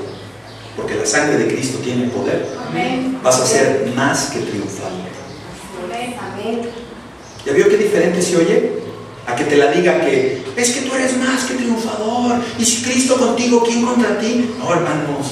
[0.75, 3.19] porque la sangre de Cristo tiene poder, Amén.
[3.21, 4.39] vas a ser más que.
[4.39, 4.55] Amén.
[7.45, 8.79] ¿Ya vio qué diferente se oye?
[9.27, 12.41] A que te la diga que es que tú eres más que triunfador.
[12.57, 14.55] Y si Cristo contigo, ¿quién contra ti?
[14.57, 15.27] No, hermanos,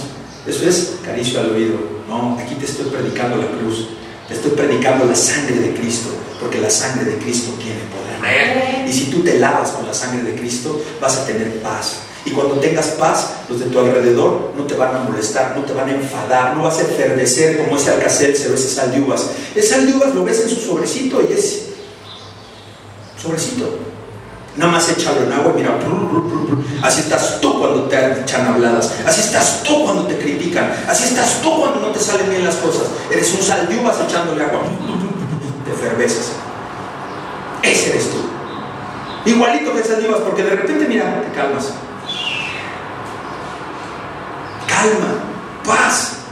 [0.45, 1.80] eso es caricio al oído.
[2.08, 3.88] No, aquí te estoy predicando la cruz.
[4.28, 6.10] Te estoy predicando la sangre de Cristo,
[6.40, 8.88] porque la sangre de Cristo tiene poder.
[8.88, 11.98] Y si tú te lavas con la sangre de Cristo, vas a tener paz.
[12.26, 15.74] Y cuando tengas paz, los de tu alrededor no te van a molestar, no te
[15.74, 19.30] van a enfadar, no vas a efervecer como ese alcacelcer o ese sal de uvas.
[19.54, 21.64] El sal de uvas lo ves en su sobrecito y es
[23.22, 23.93] sobrecito.
[24.56, 25.80] Nada más échalo en agua y mira,
[26.84, 31.42] así estás tú cuando te echan habladas, así estás tú cuando te critican, así estás
[31.42, 32.84] tú cuando no te salen bien las cosas.
[33.10, 33.68] Eres un sal
[34.08, 34.62] echándole agua,
[35.66, 36.34] te eferveces.
[37.63, 38.18] Ese eres tú.
[39.26, 41.74] Igualito que uvas, porque de repente, mira, te calmas.
[44.68, 45.13] Calma,
[45.66, 46.23] paz.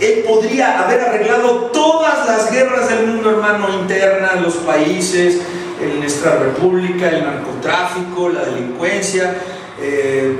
[0.00, 5.40] Él podría haber arreglado todas las guerras del mundo, hermano, internas, los países,
[5.80, 9.36] en nuestra república, el narcotráfico, la delincuencia,
[9.80, 10.38] eh,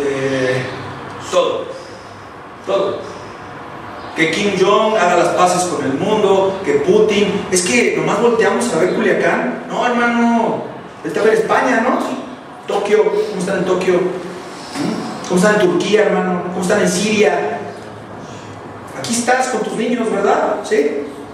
[0.00, 0.62] eh,
[1.30, 1.66] todo,
[2.66, 2.98] todo.
[4.14, 8.72] Que Kim Jong haga las paces con el mundo, que Putin, es que nomás volteamos
[8.72, 9.64] a ver Culiacán.
[9.68, 10.62] No, hermano,
[11.04, 11.98] está a ver España, ¿no?
[12.68, 13.94] Tokio, ¿cómo están en Tokio?
[13.94, 15.28] ¿Mm?
[15.28, 16.44] ¿Cómo están en Turquía, hermano?
[16.44, 17.60] ¿Cómo están en Siria?
[19.04, 20.60] Aquí estás con tus niños, ¿verdad?
[20.66, 20.76] ¿Sí?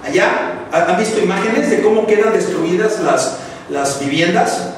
[0.04, 4.70] Allá, ¿han visto imágenes de cómo quedan destruidas las, las viviendas?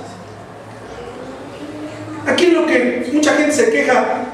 [2.26, 4.24] Aquí lo que mucha gente se queja,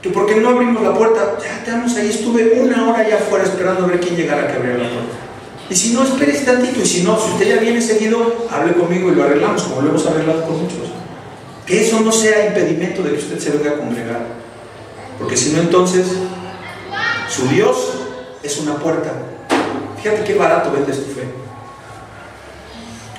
[0.00, 3.86] que porque no abrimos la puerta, ya estamos ahí, estuve una hora allá afuera esperando
[3.86, 5.16] a ver quién llegara que abriera la puerta.
[5.68, 9.10] Y si no, espérese tantito, y si no, si usted ya viene seguido, hable conmigo
[9.10, 10.92] y lo arreglamos, como lo hemos arreglado con muchos.
[11.66, 14.26] Que eso no sea impedimento de que usted se venga a congregar.
[15.18, 16.06] Porque si no, entonces,
[17.32, 17.92] su Dios
[18.42, 19.10] es una puerta.
[20.02, 21.22] Fíjate qué barato vendes tu fe.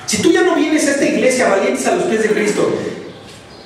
[0.05, 2.71] Si tú ya no vienes a esta iglesia valientes a los pies de Cristo,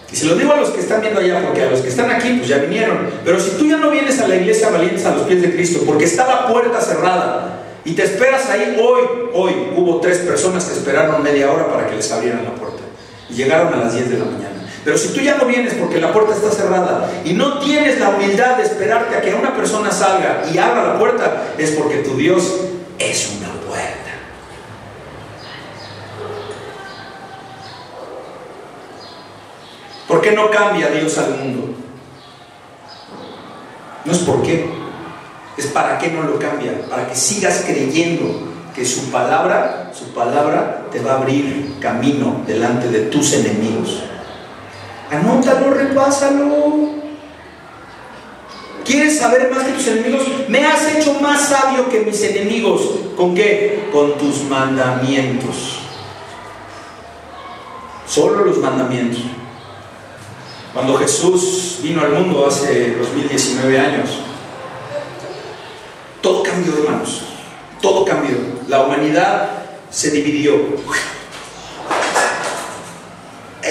[0.09, 2.09] y se lo digo a los que están viendo allá, porque a los que están
[2.09, 5.15] aquí, pues ya vinieron, pero si tú ya no vienes a la iglesia valientes a
[5.15, 9.01] los pies de Cristo, porque está la puerta cerrada, y te esperas ahí, hoy,
[9.33, 12.83] hoy hubo tres personas que esperaron media hora para que les abrieran la puerta,
[13.29, 14.56] y llegaron a las 10 de la mañana.
[14.87, 18.07] Pero si tú ya no vienes porque la puerta está cerrada y no tienes la
[18.07, 22.15] humildad de esperarte a que una persona salga y abra la puerta, es porque tu
[22.15, 22.55] Dios
[22.97, 24.11] es una puerta.
[30.07, 31.75] ¿Por qué no cambia Dios al mundo?
[34.05, 34.69] No es por qué,
[35.57, 38.23] Es para que no lo cambia, para que sigas creyendo
[38.73, 44.06] que su palabra, su palabra te va a abrir camino delante de tus enemigos.
[45.11, 46.97] Anótalo, repásalo.
[48.85, 50.23] ¿Quieres saber más que tus enemigos?
[50.47, 52.81] Me has hecho más sabio que mis enemigos.
[53.17, 53.89] ¿Con qué?
[53.91, 55.79] Con tus mandamientos.
[58.07, 59.21] Solo los mandamientos.
[60.73, 64.09] Cuando Jesús vino al mundo hace 2019 años,
[66.21, 67.23] todo cambió, hermanos.
[67.81, 68.37] Todo cambió.
[68.67, 69.49] La humanidad
[69.89, 70.55] se dividió.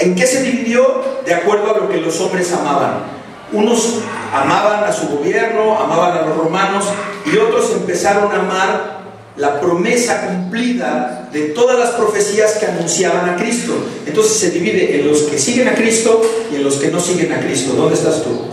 [0.07, 1.03] ¿En qué se dividió?
[1.25, 3.03] De acuerdo a lo que los hombres amaban.
[3.51, 3.95] Unos
[4.33, 6.85] amaban a su gobierno, amaban a los romanos
[7.25, 8.97] y otros empezaron a amar
[9.35, 13.73] la promesa cumplida de todas las profecías que anunciaban a Cristo.
[14.05, 16.21] Entonces se divide en los que siguen a Cristo
[16.53, 17.73] y en los que no siguen a Cristo.
[17.73, 18.45] ¿Dónde estás tú?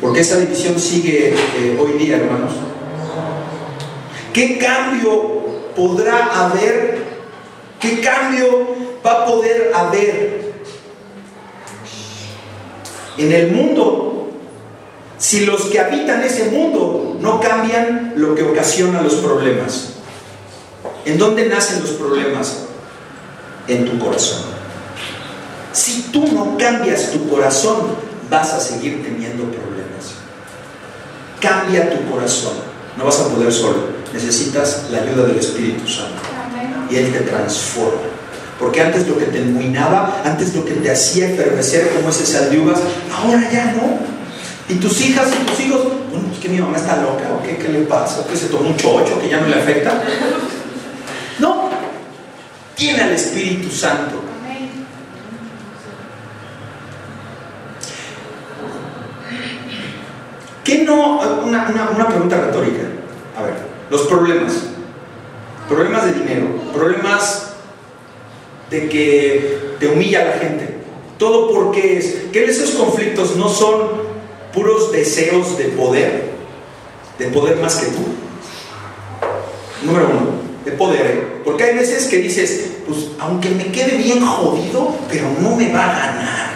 [0.00, 2.52] Porque esa división sigue eh, hoy día, hermanos.
[4.32, 5.42] ¿Qué cambio
[5.76, 7.02] podrá haber?
[7.78, 10.52] ¿Qué cambio va a poder haber
[13.18, 14.30] en el mundo
[15.18, 19.94] si los que habitan ese mundo no cambian lo que ocasiona los problemas?
[21.04, 22.64] ¿En dónde nacen los problemas?
[23.68, 24.42] En tu corazón.
[25.72, 27.96] Si tú no cambias tu corazón,
[28.28, 30.16] vas a seguir teniendo problemas.
[31.40, 32.54] Cambia tu corazón.
[32.96, 36.20] No vas a poder solo necesitas la ayuda del Espíritu Santo.
[36.90, 38.00] Y Él te transforma.
[38.62, 42.48] Porque antes lo que te enmuinaba, antes lo que te hacía efervecer como ese sal
[43.12, 43.98] ahora ya no.
[44.68, 45.82] Y tus hijas y tus hijos,
[46.12, 48.24] bueno, es que mi mamá está loca, ¿o qué, qué le pasa?
[48.24, 50.04] ¿Que se tomó un chocho que ya no le afecta?
[51.40, 51.70] No,
[52.76, 54.22] tiene al Espíritu Santo.
[60.62, 61.18] ¿Qué no?
[61.42, 62.82] Una pregunta retórica.
[63.36, 63.54] A ver,
[63.90, 64.52] los problemas.
[65.68, 67.51] Problemas de dinero, problemas
[68.72, 70.74] de que te humilla la gente.
[71.18, 74.02] Todo porque es que esos conflictos no son
[74.52, 76.30] puros deseos de poder,
[77.18, 78.02] de poder más que tú.
[79.84, 80.30] Número uno,
[80.64, 81.06] de poder.
[81.06, 81.26] ¿eh?
[81.44, 85.84] Porque hay veces que dices, pues aunque me quede bien jodido, pero no me va
[85.84, 86.52] a ganar.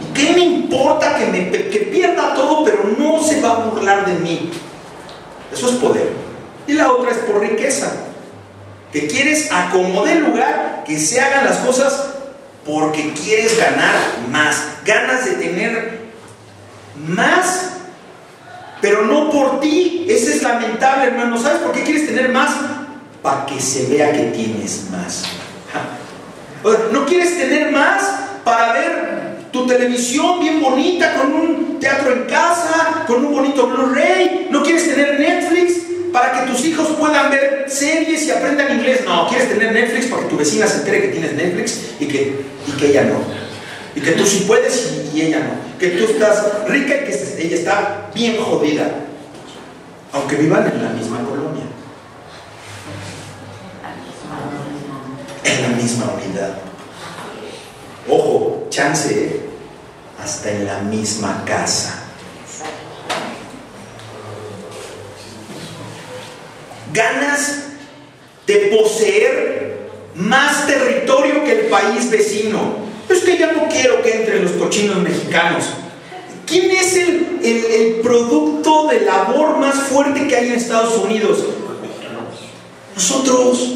[0.00, 4.06] ¿Y qué me importa que, me, que pierda todo, pero no se va a burlar
[4.06, 4.50] de mí?
[5.52, 6.10] Eso es poder.
[6.66, 8.04] Y la otra es por riqueza.
[8.92, 12.06] Que quieres acomodar lugar, que se hagan las cosas
[12.64, 13.94] porque quieres ganar
[14.30, 14.62] más.
[14.84, 16.00] Ganas de tener
[17.08, 17.70] más,
[18.80, 20.06] pero no por ti.
[20.08, 21.38] Eso es lamentable, hermano.
[21.38, 22.52] ¿Sabes por qué quieres tener más?
[23.22, 25.24] Para que se vea que tienes más.
[26.92, 28.02] No quieres tener más
[28.44, 29.16] para ver
[29.52, 34.48] tu televisión bien bonita, con un teatro en casa, con un bonito Blu-ray.
[34.50, 35.75] No quieres tener Netflix
[36.16, 39.02] para que tus hijos puedan ver series y aprendan inglés.
[39.04, 42.40] No, quieres tener Netflix para que tu vecina se entere que tienes Netflix y que,
[42.66, 43.18] y que ella no.
[43.94, 45.78] Y que tú sí puedes y, ella no.
[45.78, 48.90] Que tú estás rica y que ella está bien jodida.
[50.14, 51.64] Aunque vivan en la misma colonia.
[55.44, 56.54] En la misma unidad.
[58.08, 59.40] Ojo, chance, ¿eh?
[60.18, 62.05] hasta en la misma casa.
[66.96, 67.58] Ganas
[68.46, 69.76] de poseer
[70.16, 72.86] más territorio que el país vecino.
[73.08, 75.64] Es que ya no quiero que entren los cochinos mexicanos.
[76.46, 81.44] ¿Quién es el, el, producto de labor más fuerte que hay en Estados Unidos?
[82.94, 83.74] Nosotros.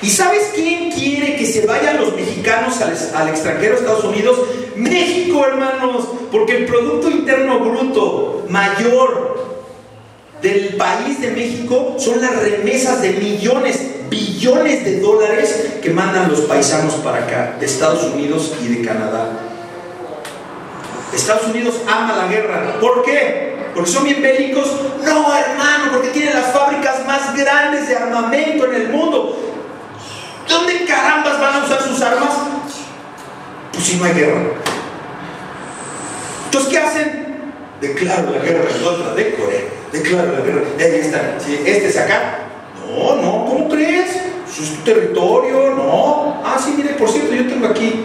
[0.00, 4.38] ¿Y sabes quién quiere que se vayan los mexicanos al, al extranjero, Estados Unidos?
[4.74, 9.51] México, hermanos, porque el Producto Interno Bruto mayor
[10.42, 16.40] del país de México son las remesas de millones, billones de dólares que mandan los
[16.40, 19.30] paisanos para acá, de Estados Unidos y de Canadá.
[21.14, 22.76] Estados Unidos ama la guerra.
[22.80, 23.70] ¿Por qué?
[23.72, 24.68] ¿Porque son bien bélicos?
[25.04, 29.38] No, hermano, porque tienen las fábricas más grandes de armamento en el mundo.
[30.48, 32.30] ¿Dónde carambas van a usar sus armas?
[33.72, 34.40] Pues si no hay guerra.
[36.46, 37.26] Entonces, ¿qué hacen?
[37.80, 40.62] Declaro la guerra en contra de Corea declara la guerra.
[40.78, 41.36] Ahí está.
[41.38, 42.38] ¿Este es acá?
[42.86, 44.16] No, no, ¿cómo crees?
[44.48, 45.74] ¿Es tu territorio?
[45.74, 46.42] No.
[46.44, 48.04] Ah, sí, mire, por cierto, yo tengo aquí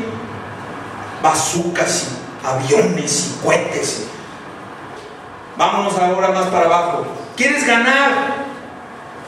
[1.22, 2.08] bazucas
[2.44, 4.08] y aviones y cohetes.
[5.58, 7.06] Vámonos ahora más para abajo.
[7.36, 8.46] ¿Quieres ganar?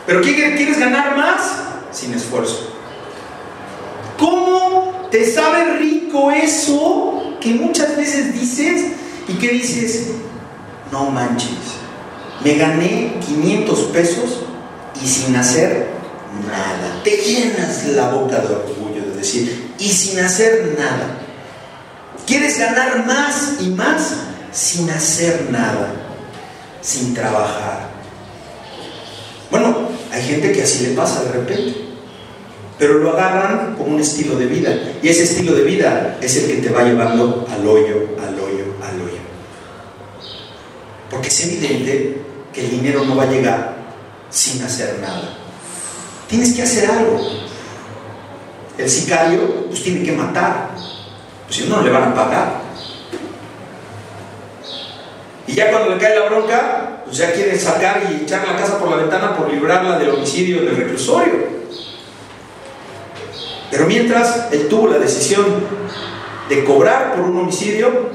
[0.05, 1.53] ¿Pero quieres ganar más?
[1.91, 2.73] Sin esfuerzo.
[4.17, 8.91] ¿Cómo te sabe rico eso que muchas veces dices
[9.27, 10.11] y que dices,
[10.91, 11.79] no manches?
[12.43, 14.39] Me gané 500 pesos
[15.01, 15.87] y sin hacer
[16.47, 17.01] nada.
[17.03, 21.17] Te llenas la boca de orgullo de decir, y sin hacer nada.
[22.25, 24.13] Quieres ganar más y más
[24.51, 25.93] sin hacer nada,
[26.81, 27.89] sin trabajar.
[29.51, 31.75] Bueno, hay gente que así le pasa de repente,
[32.77, 34.71] pero lo agarran como un estilo de vida.
[35.01, 38.65] Y ese estilo de vida es el que te va llevando al hoyo, al hoyo,
[38.83, 39.19] al hoyo.
[41.09, 42.28] Porque es evidente
[42.59, 43.75] el dinero no va a llegar
[44.29, 45.33] sin hacer nada.
[46.27, 47.19] Tienes que hacer algo.
[48.77, 50.69] El sicario pues tiene que matar,
[51.45, 52.61] pues si no, no le van a pagar.
[55.47, 58.77] Y ya cuando le cae la bronca, pues ya quiere sacar y echar la casa
[58.77, 61.59] por la ventana por librarla del homicidio del reclusorio.
[63.71, 65.45] Pero mientras él tuvo la decisión
[66.47, 68.09] de cobrar por un homicidio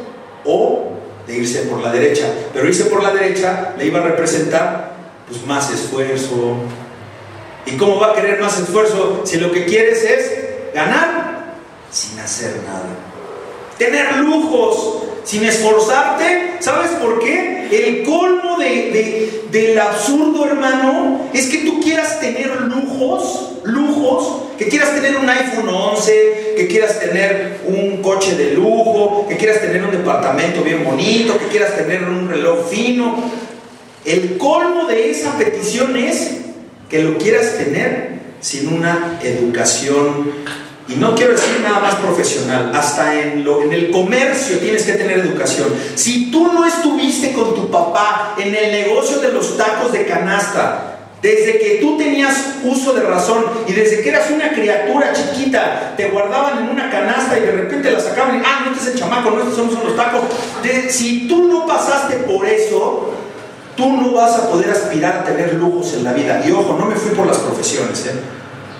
[0.44, 0.93] o
[1.26, 2.26] de irse por la derecha.
[2.52, 4.94] Pero irse por la derecha le iba a representar
[5.28, 6.56] pues más esfuerzo.
[7.66, 11.54] ¿Y cómo va a querer más esfuerzo si lo que quieres es ganar
[11.90, 12.88] sin hacer nada?
[13.78, 16.56] Tener lujos sin esforzarte.
[16.60, 17.68] ¿Sabes por qué?
[17.70, 24.94] El colmo de, del absurdo, hermano, es que tú quieras tener lujos, lujos, que quieras
[24.94, 29.90] tener un iPhone 11, que quieras tener un coche de lujo, que quieras tener un
[29.90, 33.16] departamento bien bonito, que quieras tener un reloj fino.
[34.04, 36.32] El colmo de esa petición es
[36.88, 40.32] que lo quieras tener sin una educación
[40.86, 44.92] y no quiero decir nada más profesional, hasta en, lo, en el comercio tienes que
[44.92, 45.68] tener educación.
[45.94, 50.93] Si tú no estuviste con tu papá en el negocio de los tacos de canasta,
[51.24, 56.10] desde que tú tenías uso de razón y desde que eras una criatura chiquita, te
[56.10, 59.00] guardaban en una canasta y de repente la sacaban y, ah, no, este es el
[59.00, 60.20] chamaco, no, estos son los tacos.
[60.90, 63.14] si tú no pasaste por eso,
[63.74, 66.44] tú no vas a poder aspirar a tener lujos en la vida.
[66.46, 68.12] Y ojo, no me fui por las profesiones, ¿eh?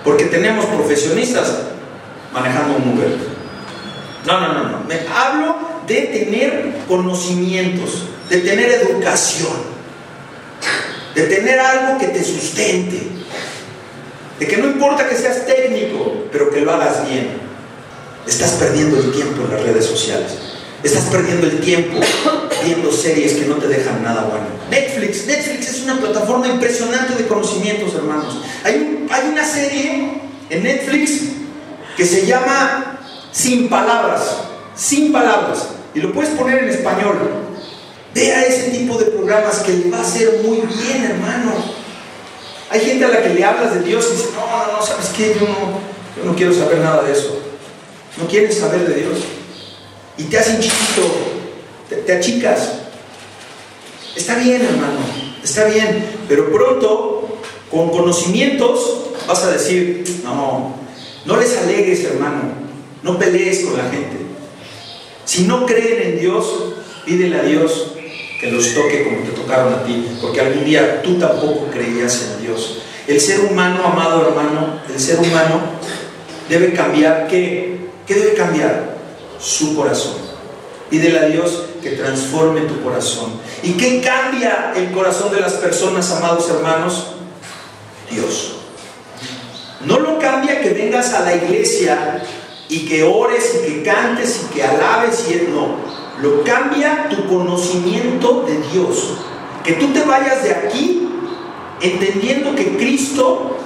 [0.03, 1.51] porque tenemos profesionistas
[2.31, 3.17] manejando un Uber.
[4.27, 4.79] No, no, no, no.
[4.87, 5.55] Me hablo
[5.87, 9.73] de tener conocimientos, de tener educación,
[11.15, 13.01] de tener algo que te sustente,
[14.37, 17.29] de que no importa que seas técnico, pero que lo hagas bien.
[18.27, 20.33] Estás perdiendo el tiempo en las redes sociales.
[20.83, 21.99] Estás perdiendo el tiempo
[22.63, 24.45] viendo series que no te dejan nada bueno.
[24.69, 28.41] Netflix, Netflix es una plataforma impresionante de conocimientos, hermanos.
[28.63, 31.21] Hay, hay una serie en Netflix
[31.95, 32.99] que se llama
[33.31, 34.41] Sin Palabras,
[34.75, 37.17] Sin Palabras, y lo puedes poner en español.
[38.15, 41.53] Vea ese tipo de programas que le va a hacer muy bien, hermano.
[42.69, 45.07] Hay gente a la que le hablas de Dios y dice, no, no, no, ¿sabes
[45.17, 45.35] qué?
[45.37, 45.79] Yo no,
[46.17, 47.37] yo no quiero saber nada de eso.
[48.15, 49.19] No quieres saber de Dios.
[50.17, 51.13] Y te hacen chiquito,
[51.89, 52.75] te, te achicas.
[54.15, 54.99] Está bien, hermano,
[55.43, 57.39] está bien, pero pronto,
[57.69, 60.73] con conocimientos, vas a decir, no,
[61.25, 62.43] no les alegues, hermano.
[63.03, 64.15] No pelees con la gente.
[65.25, 66.45] Si no creen en Dios,
[67.05, 67.94] pídele a Dios
[68.39, 72.45] que los toque como te tocaron a ti, porque algún día tú tampoco creías en
[72.45, 72.81] Dios.
[73.07, 75.61] El ser humano, amado hermano, el ser humano
[76.49, 77.27] debe cambiar.
[77.27, 77.77] ¿Qué?
[78.05, 78.95] ¿Qué debe cambiar?
[79.39, 80.15] Su corazón.
[80.89, 83.33] Pídele a Dios que transforme tu corazón.
[83.63, 87.07] ¿Y qué cambia el corazón de las personas, amados hermanos?
[88.09, 88.53] Dios.
[89.85, 92.23] No lo cambia que vengas a la iglesia
[92.69, 95.77] y que ores y que cantes y que alabes y no.
[96.21, 99.15] Lo cambia tu conocimiento de Dios.
[99.63, 101.09] Que tú te vayas de aquí
[101.81, 103.57] entendiendo que Cristo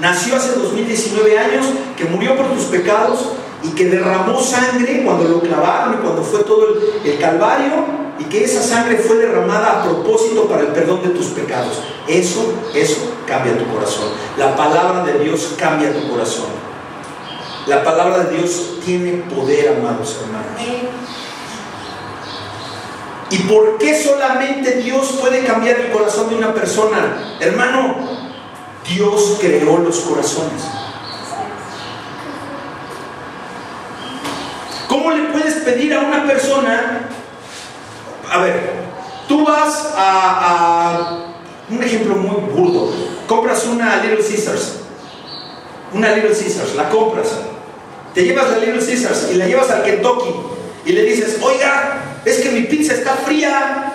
[0.00, 3.32] nació hace 2019 años, que murió por tus pecados
[3.62, 8.24] y que derramó sangre cuando lo clavaron y cuando fue todo el, el Calvario y
[8.24, 11.80] que esa sangre fue derramada a propósito para el perdón de tus pecados.
[12.06, 14.08] Eso, eso cambia tu corazón.
[14.36, 16.48] La palabra de Dios cambia tu corazón.
[17.66, 20.60] La palabra de Dios tiene poder, amados hermanos.
[23.30, 27.36] ¿Y por qué solamente Dios puede cambiar el corazón de una persona?
[27.40, 27.96] Hermano,
[28.88, 30.62] Dios creó los corazones.
[34.88, 37.08] ¿Cómo le puedes pedir a una persona
[38.30, 38.60] a ver,
[39.28, 41.26] tú vas a,
[41.68, 42.92] un ejemplo muy burdo,
[43.26, 44.80] compras una Little Caesars,
[45.92, 47.28] una Little Caesars, la compras,
[48.14, 50.30] te llevas la Little Caesars y la llevas al Kentucky
[50.86, 53.92] y le dices, oiga, es que mi pizza está fría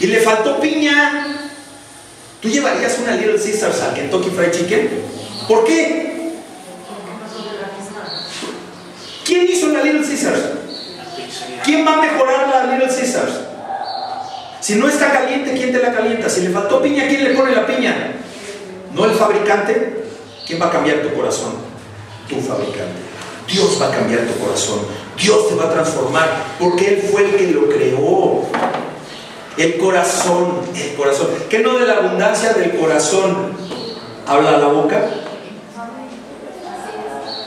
[0.00, 1.26] y le faltó piña.
[2.40, 4.88] ¿Tú llevarías una Little Caesars al Kentucky Fried Chicken?
[5.48, 6.32] ¿Por qué?
[9.24, 10.40] ¿Quién hizo una Little Caesars?
[11.64, 13.32] ¿Quién va a mejorar la Little Caesars?
[14.60, 16.28] Si no está caliente, ¿quién te la calienta?
[16.28, 18.12] Si le faltó piña, ¿quién le pone la piña?
[18.94, 20.04] No el fabricante.
[20.46, 21.54] ¿Quién va a cambiar tu corazón?
[22.28, 23.08] Tu fabricante.
[23.46, 24.80] Dios va a cambiar tu corazón.
[25.18, 28.42] Dios te va a transformar porque Él fue el que lo creó.
[29.56, 31.26] El corazón, el corazón.
[31.50, 33.52] ¿Qué no de la abundancia del corazón
[34.26, 35.02] habla la boca?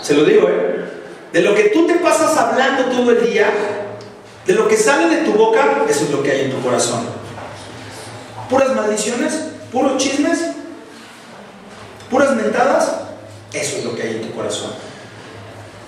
[0.01, 0.86] Se lo digo, ¿eh?
[1.32, 3.49] De lo que tú te pasas hablando todo el día,
[4.45, 7.05] de lo que sale de tu boca, eso es lo que hay en tu corazón.
[8.49, 9.34] Puras maldiciones,
[9.72, 10.47] puros chismes,
[12.09, 12.91] puras mentadas,
[13.53, 14.72] eso es lo que hay en tu corazón.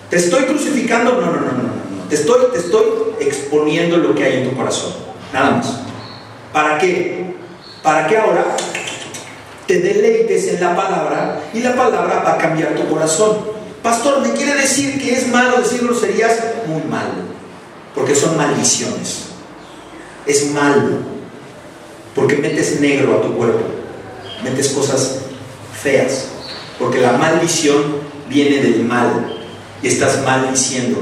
[0.09, 1.13] ¿Te estoy crucificando?
[1.13, 1.83] No, no, no, no, no.
[2.09, 2.83] Te estoy, te estoy
[3.19, 4.93] exponiendo lo que hay en tu corazón.
[5.33, 5.79] Nada más.
[6.51, 7.33] ¿Para qué?
[7.81, 8.55] Para que ahora
[9.67, 13.37] te deleites en la palabra y la palabra va a cambiar tu corazón.
[13.81, 16.39] Pastor, ¿me quiere decir que es malo decir groserías?
[16.67, 17.13] Muy malo,
[17.95, 19.25] porque son maldiciones.
[20.25, 20.99] Es malo,
[22.15, 23.65] porque metes negro a tu cuerpo,
[24.43, 25.19] metes cosas
[25.81, 26.27] feas,
[26.79, 27.97] porque la maldición
[28.29, 29.42] viene del mal
[29.83, 31.01] y estás maldiciendo.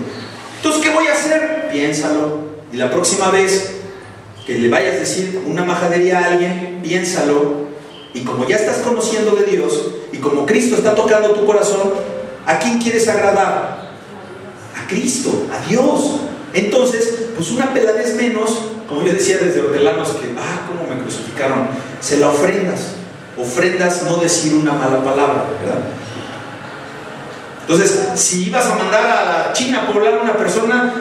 [0.57, 1.69] Entonces, ¿qué voy a hacer?
[1.71, 2.39] Piénsalo.
[2.73, 3.75] Y la próxima vez
[4.45, 7.69] que le vayas a decir una majadería a alguien, piénsalo.
[8.13, 11.93] Y como ya estás conociendo de Dios y como Cristo está tocando tu corazón,
[12.45, 13.91] ¿a quién quieres agradar?
[14.75, 16.19] A Cristo, a Dios.
[16.53, 18.57] Entonces, pues una peladez menos,
[18.89, 21.67] como yo decía desde Hortelanos, que, ah, cómo me crucificaron,
[22.01, 22.95] se la ofrendas.
[23.38, 26.01] Ofrendas no decir una mala palabra, ¿verdad?
[27.62, 30.93] Entonces, si ibas a mandar a China a poblar a una persona,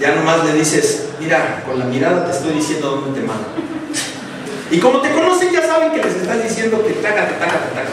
[0.00, 3.44] ya nomás le dices, mira, con la mirada te estoy diciendo dónde te mando.
[4.70, 7.74] Y como te conocen, ya saben que les estás diciendo que taca, te taca, te
[7.74, 7.90] taca.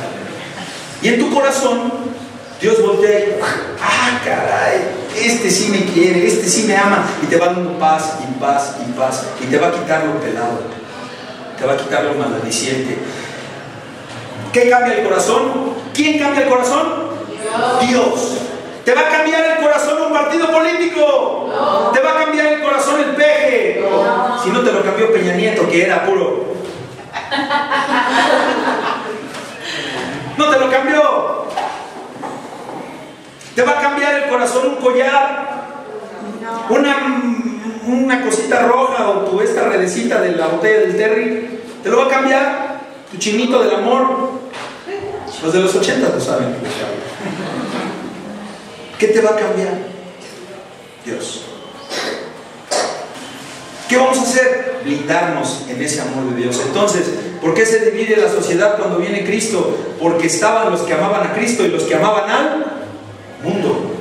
[1.01, 1.91] Y en tu corazón,
[2.61, 3.39] Dios voltea y,
[3.81, 4.81] ah, caray,
[5.15, 7.05] este sí me quiere, este sí me ama.
[7.23, 9.23] Y te va dando paz y paz y paz.
[9.43, 10.61] Y te va a quitar lo pelado.
[11.57, 12.97] Te va a quitar lo maldiciente.
[14.53, 15.66] ¿Qué cambia el corazón?
[15.97, 16.87] ¿Quién cambia el corazón?
[17.81, 17.89] Dios.
[17.89, 18.37] Dios.
[18.85, 21.49] ¿Te va a cambiar el corazón un partido político?
[21.49, 21.89] No.
[21.91, 23.81] ¿Te va a cambiar el corazón el peje?
[23.81, 24.43] No.
[24.43, 26.53] Si no te lo cambió Peña Nieto, que era puro.
[30.37, 31.47] No te lo cambió.
[33.55, 35.65] ¿Te va a cambiar el corazón un collar?
[36.43, 36.75] No.
[36.75, 36.95] Una,
[37.87, 41.59] una cosita roja o tu esta redecita de la botella del Terry.
[41.81, 42.77] ¿Te lo va a cambiar?
[43.11, 44.37] ¿Tu chinito del amor?
[45.43, 46.55] Los de los 80 lo saben.
[48.97, 49.73] ¿Qué te va a cambiar?
[51.05, 51.41] Dios.
[53.87, 54.81] ¿Qué vamos a hacer?
[54.83, 56.61] Blindarnos en ese amor de Dios.
[56.65, 57.03] Entonces,
[57.41, 59.77] ¿por qué se divide la sociedad cuando viene Cristo?
[59.99, 62.65] Porque estaban los que amaban a Cristo y los que amaban al
[63.43, 63.93] mundo.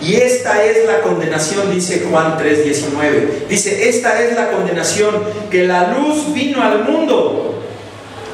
[0.00, 3.46] Y esta es la condenación, dice Juan 3:19.
[3.48, 7.62] Dice, esta es la condenación, que la luz vino al mundo.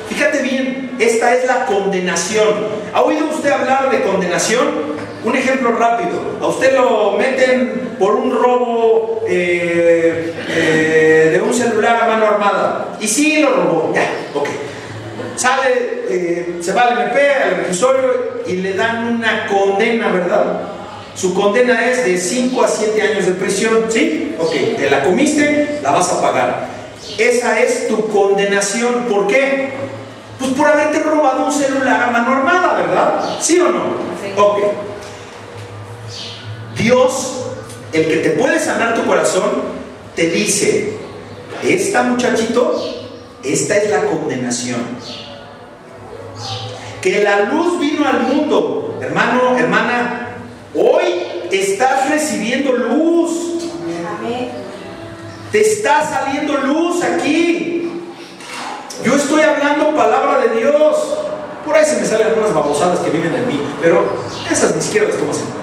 [0.08, 2.48] Fíjate bien, esta es la condenación.
[2.92, 4.98] ¿Ha oído usted hablar de condenación?
[5.24, 12.02] Un ejemplo rápido, a usted lo meten por un robo eh, eh, de un celular
[12.02, 12.96] a mano armada.
[13.00, 14.48] Y sí lo robó, ya, ok.
[15.34, 20.60] Sale, eh, se va al MP, al reclusorio y le dan una condena, ¿verdad?
[21.14, 24.36] Su condena es de 5 a 7 años de prisión, ¿sí?
[24.38, 26.68] Ok, te la comiste, la vas a pagar.
[27.18, 29.06] Esa es tu condenación.
[29.08, 29.70] ¿Por qué?
[30.38, 33.38] Pues por haberte robado un celular a mano armada, ¿verdad?
[33.40, 33.82] ¿Sí o no?
[34.22, 34.32] Sí.
[34.36, 34.58] Ok.
[36.76, 37.44] Dios,
[37.92, 39.62] el que te puede sanar tu corazón,
[40.14, 40.96] te dice,
[41.62, 42.80] esta muchachito,
[43.42, 44.80] esta es la condenación.
[47.02, 50.36] Que la luz vino al mundo, hermano, hermana,
[50.74, 51.02] hoy
[51.50, 53.64] estás recibiendo luz.
[55.50, 57.77] Te está saliendo luz aquí.
[59.04, 60.96] Yo estoy hablando palabra de Dios.
[61.64, 64.04] Por ahí se me salen algunas babosadas que viven en mí, pero
[64.50, 65.58] esas ni siquiera las tomas en cuenta.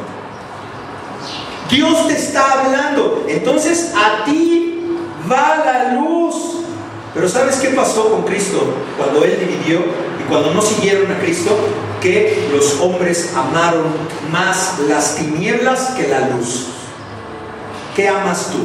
[1.69, 3.25] Dios te está hablando.
[3.27, 4.97] Entonces a ti
[5.29, 6.36] va la luz.
[7.13, 8.61] Pero ¿sabes qué pasó con Cristo
[8.97, 11.57] cuando Él dividió y cuando no siguieron a Cristo?
[12.01, 13.86] Que los hombres amaron
[14.31, 16.67] más las tinieblas que la luz.
[17.95, 18.59] ¿Qué amas tú?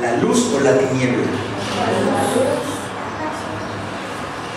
[0.00, 1.24] ¿La luz o la tiniebla?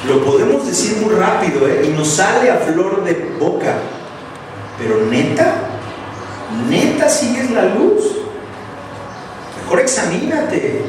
[0.08, 1.86] Lo podemos decir muy rápido ¿eh?
[1.86, 3.76] y nos sale a flor de boca.
[4.78, 5.70] Pero neta,
[6.68, 8.04] ¿Neta sigues la luz?
[9.62, 10.82] Mejor examínate.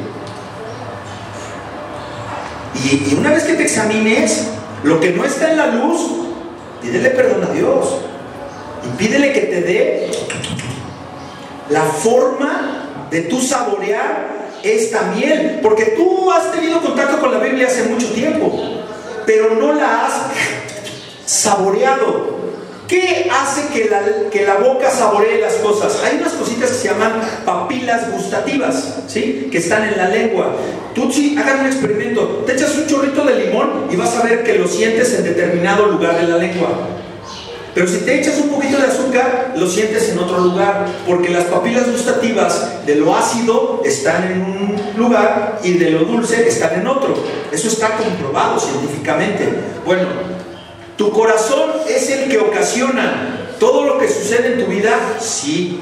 [2.83, 4.47] Y, una vez que te examines,
[4.83, 6.01] lo que no está en la luz,
[6.81, 7.99] pídele perdón a Dios.
[8.83, 10.11] Y pídele que te dé
[11.69, 17.67] la forma de tu saborear esta miel, porque tú has tenido contacto con la Biblia
[17.67, 18.80] hace mucho tiempo,
[19.31, 20.13] pero no la has
[21.25, 22.41] saboreado.
[22.85, 26.03] ¿Qué hace que la, boca saboree las cosas?
[26.03, 29.47] Hay unas cositas que se llaman papilas gustativas, ¿sí?
[29.49, 30.57] Que están en la lengua.
[30.93, 32.43] Tú sí, hagan un experimento.
[32.45, 35.85] Te echas un chorrito de limón y vas a ver que lo sientes en determinado
[35.85, 36.67] lugar de la lengua.
[37.73, 41.45] Pero si te echas un poquito de azúcar, lo sientes en otro lugar, porque las
[41.45, 46.87] papilas gustativas de lo ácido están en un lugar y de lo dulce están en
[46.87, 47.15] otro.
[47.51, 49.47] Eso está comprobado científicamente.
[49.85, 50.07] Bueno,
[50.97, 55.79] tu corazón es el que ocasiona todo lo que sucede en tu vida, sí.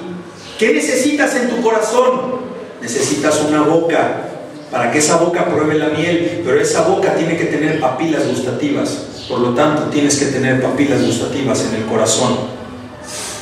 [0.59, 2.39] ¿Qué necesitas en tu corazón?
[2.81, 4.28] Necesitas una boca
[4.72, 8.89] para que esa boca pruebe la miel, pero esa boca tiene que tener papilas gustativas.
[9.28, 12.38] Por lo tanto, tienes que tener papilas gustativas en el corazón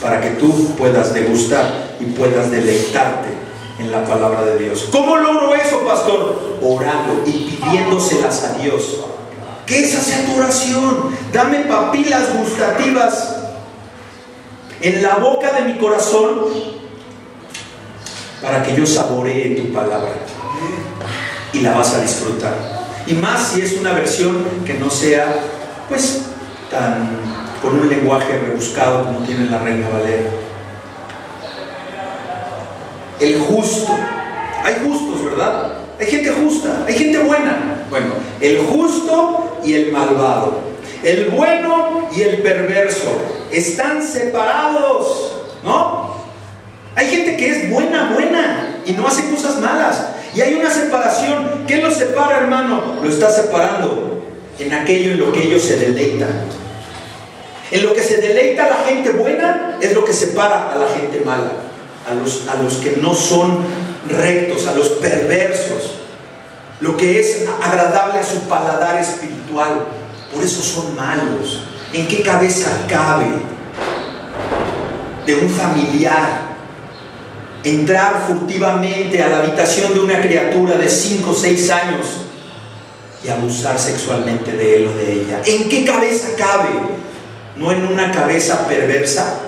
[0.01, 3.29] para que tú puedas degustar y puedas deleitarte
[3.79, 4.87] en la palabra de Dios.
[4.91, 6.57] ¿Cómo logro eso, pastor?
[6.61, 8.97] Orando y pidiéndoselas a Dios.
[9.65, 11.15] Que esa sea tu oración.
[11.33, 13.37] Dame papilas gustativas
[14.81, 16.41] en la boca de mi corazón
[18.41, 20.13] para que yo saboree tu palabra.
[21.53, 22.53] Y la vas a disfrutar.
[23.05, 25.33] Y más si es una versión que no sea,
[25.87, 26.23] pues,
[26.69, 27.27] tan
[27.61, 30.29] con un lenguaje rebuscado como tiene la Reina Valera.
[33.19, 33.93] El justo.
[34.63, 35.73] Hay justos, ¿verdad?
[35.99, 37.85] Hay gente justa, hay gente buena.
[37.89, 40.59] Bueno, el justo y el malvado.
[41.03, 43.09] El bueno y el perverso.
[43.51, 45.33] Están separados,
[45.63, 46.15] ¿no?
[46.95, 50.05] Hay gente que es buena, buena y no hace cosas malas.
[50.33, 51.65] Y hay una separación.
[51.67, 52.99] ¿Qué los separa, hermano?
[53.01, 54.23] Lo está separando
[54.59, 56.45] en aquello en lo que ellos se deleitan.
[57.71, 61.21] En lo que se deleita la gente buena es lo que separa a la gente
[61.25, 61.51] mala,
[62.09, 63.59] a los, a los que no son
[64.07, 65.95] rectos, a los perversos,
[66.79, 69.85] lo que es agradable a su paladar espiritual.
[70.33, 71.63] Por eso son malos.
[71.93, 73.27] ¿En qué cabeza cabe
[75.25, 76.56] de un familiar
[77.63, 82.05] entrar furtivamente a la habitación de una criatura de 5 o 6 años
[83.23, 85.41] y abusar sexualmente de él o de ella?
[85.45, 86.69] ¿En qué cabeza cabe?
[87.55, 89.39] ¿No en una cabeza perversa?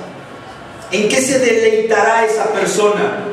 [0.92, 3.26] ¿En qué se deleitará esa persona?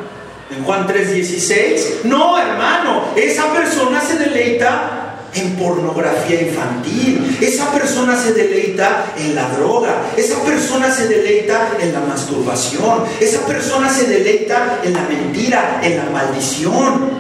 [0.51, 2.05] ¿En Juan 3:16?
[2.05, 5.06] No, hermano, esa persona se deleita
[5.37, 11.93] en pornografía infantil, esa persona se deleita en la droga, esa persona se deleita en
[11.93, 17.11] la masturbación, esa persona se deleita en la mentira, en la maldición.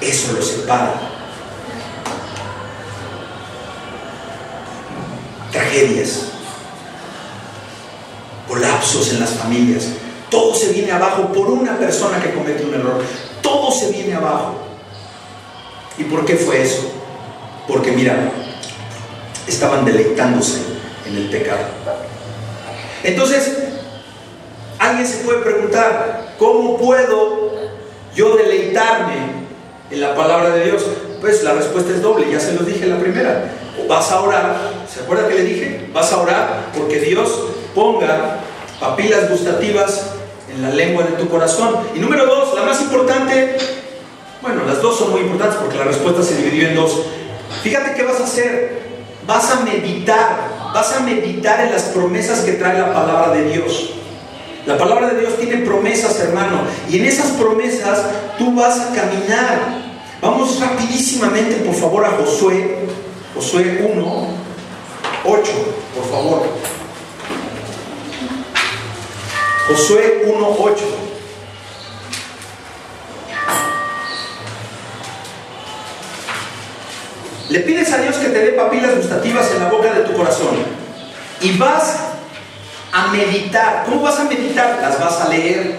[0.00, 0.94] Eso lo separa.
[5.50, 6.26] Tragedias,
[8.48, 9.88] colapsos en las familias,
[10.30, 13.02] todo se viene abajo por una persona que comete un error,
[13.40, 14.73] todo se viene abajo.
[15.98, 16.90] ¿Y por qué fue eso?
[17.68, 18.30] Porque mira,
[19.46, 20.60] estaban deleitándose
[21.06, 21.64] en el pecado.
[23.02, 23.58] Entonces,
[24.78, 27.52] alguien se puede preguntar, ¿cómo puedo
[28.14, 29.14] yo deleitarme
[29.90, 30.84] en la palabra de Dios?
[31.20, 33.50] Pues la respuesta es doble, ya se los dije en la primera.
[33.88, 34.56] Vas a orar,
[34.92, 35.90] ¿se acuerda que le dije?
[35.92, 37.30] Vas a orar porque Dios
[37.74, 38.40] ponga
[38.80, 40.10] papilas gustativas
[40.54, 41.76] en la lengua de tu corazón.
[41.94, 43.56] Y número dos, la más importante,
[44.44, 47.00] bueno, las dos son muy importantes porque la respuesta se dividió en dos.
[47.62, 48.84] Fíjate qué vas a hacer.
[49.26, 53.94] Vas a meditar, vas a meditar en las promesas que trae la palabra de Dios.
[54.66, 58.02] La palabra de Dios tiene promesas, hermano, y en esas promesas
[58.36, 59.82] tú vas a caminar.
[60.20, 62.80] Vamos rapidísimamente, por favor, a Josué,
[63.34, 64.26] Josué 1,
[65.24, 65.52] 8,
[65.94, 66.42] por favor.
[69.68, 71.03] Josué 1, 8.
[77.50, 80.56] Le pides a Dios que te dé papilas gustativas en la boca de tu corazón.
[81.40, 81.96] Y vas
[82.92, 83.84] a meditar.
[83.84, 84.78] ¿Cómo vas a meditar?
[84.80, 85.76] Las vas a leer.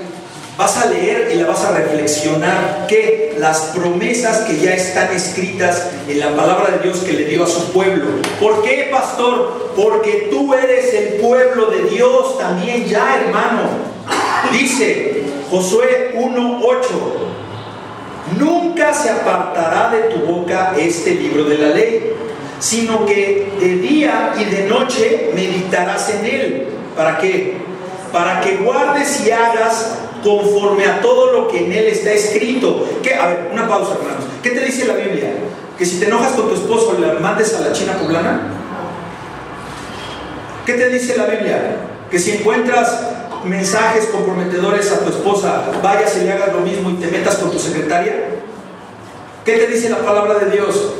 [0.57, 5.89] Vas a leer y la vas a reflexionar que las promesas que ya están escritas
[6.07, 8.21] en la palabra de Dios que le dio a su pueblo.
[8.39, 9.73] ¿Por qué, pastor?
[9.75, 13.63] Porque tú eres el pueblo de Dios también ya, hermano.
[14.51, 17.34] Dice Josué 1:8.
[18.37, 22.13] Nunca se apartará de tu boca este libro de la ley,
[22.59, 26.67] sino que de día y de noche meditarás en él.
[26.95, 27.57] ¿Para qué?
[28.11, 32.87] Para que guardes y hagas conforme a todo lo que en él está escrito.
[33.03, 33.13] ¿Qué?
[33.13, 34.25] A ver, una pausa, hermanos.
[34.41, 35.31] ¿Qué te dice la Biblia?
[35.77, 38.41] Que si te enojas con tu esposo, le mandes a la China poblana.
[40.65, 41.77] ¿Qué te dice la Biblia?
[42.09, 43.14] Que si encuentras
[43.45, 47.51] mensajes comprometedores a tu esposa, vayas y le hagas lo mismo y te metas con
[47.51, 48.13] tu secretaria?
[49.45, 50.93] ¿Qué te dice la palabra de Dios?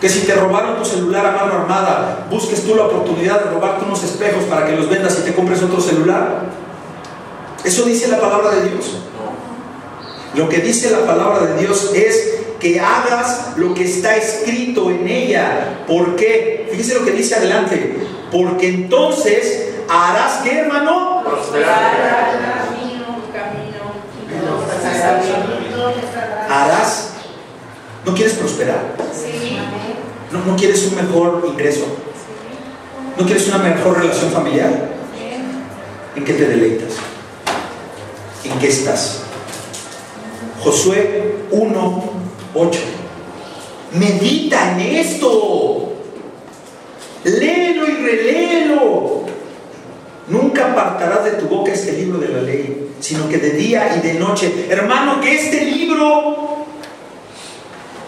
[0.00, 3.84] Que si te robaron tu celular a mano armada, busques tú la oportunidad de robarte
[3.84, 6.46] unos espejos para que los vendas y te compres otro celular.
[7.62, 8.96] Eso dice la palabra de Dios.
[10.34, 15.08] Lo que dice la palabra de Dios es que hagas lo que está escrito en
[15.08, 15.84] ella.
[15.86, 16.68] ¿Por qué?
[16.70, 17.98] Fíjese lo que dice adelante.
[18.30, 21.09] Porque entonces harás que, hermano,
[26.50, 27.10] harás.
[28.04, 28.96] ¿No quieres prosperar?
[30.32, 31.86] ¿No, ¿No quieres un mejor ingreso?
[33.18, 34.90] ¿No quieres una mejor relación familiar?
[36.16, 36.94] ¿En qué te deleitas?
[38.44, 39.22] ¿En qué estás?
[40.62, 42.04] Josué 1,
[42.54, 42.80] 8.
[43.92, 45.92] Medita en esto.
[47.24, 49.20] Léelo y reléelo.
[50.30, 54.00] Nunca apartarás de tu boca este libro de la ley, sino que de día y
[54.00, 54.66] de noche.
[54.70, 56.64] Hermano, que este libro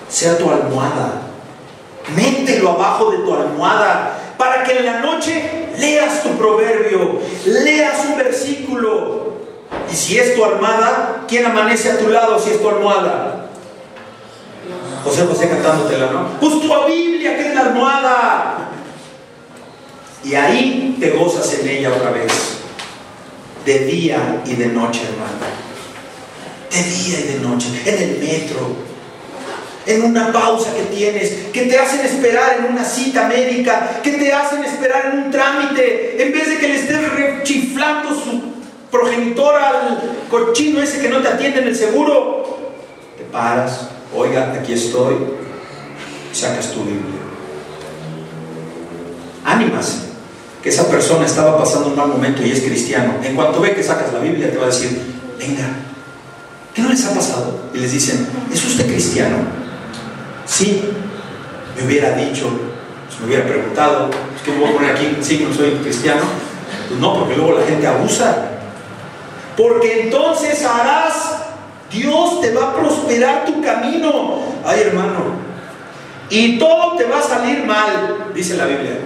[0.08, 1.22] sea tu almohada.
[2.16, 8.16] Mételo abajo de tu almohada para que en la noche leas tu proverbio, leas un
[8.16, 9.32] versículo.
[9.90, 13.48] Y si es tu almohada, ¿quién amanece a tu lado si es tu almohada?
[15.04, 16.26] José José cantándotela, ¿no?
[16.40, 18.68] Pues tu Biblia, que es la almohada.
[20.24, 22.32] Y ahí te gozas en ella otra vez.
[23.66, 25.32] De día y de noche, hermano.
[26.70, 27.68] De día y de noche.
[27.84, 28.92] En el metro.
[29.84, 34.32] En una pausa que tienes, que te hacen esperar en una cita médica, que te
[34.32, 38.40] hacen esperar en un trámite, en vez de que le estés rechiflando su
[38.92, 42.72] progenitor al cochino ese que no te atiende en el seguro.
[43.18, 45.16] Te paras, oiga, aquí estoy,
[46.32, 47.18] sacas tu Biblia.
[49.44, 50.11] Ánimas
[50.62, 53.14] que esa persona estaba pasando un mal momento y es cristiano.
[53.22, 54.96] En cuanto ve que sacas la Biblia, te va a decir,
[55.38, 55.64] venga,
[56.72, 57.60] ¿qué no les ha pasado?
[57.74, 59.38] Y les dicen, ¿es usted cristiano?
[60.46, 60.82] Sí,
[61.76, 62.48] me hubiera dicho,
[63.06, 66.22] pues me hubiera preguntado, es que me voy a poner aquí, sí, no soy cristiano.
[66.88, 68.48] Pues no, porque luego la gente abusa.
[69.56, 71.38] Porque entonces harás,
[71.90, 74.38] Dios te va a prosperar tu camino.
[74.64, 75.42] Ay, hermano.
[76.30, 78.98] Y todo te va a salir mal, dice la Biblia.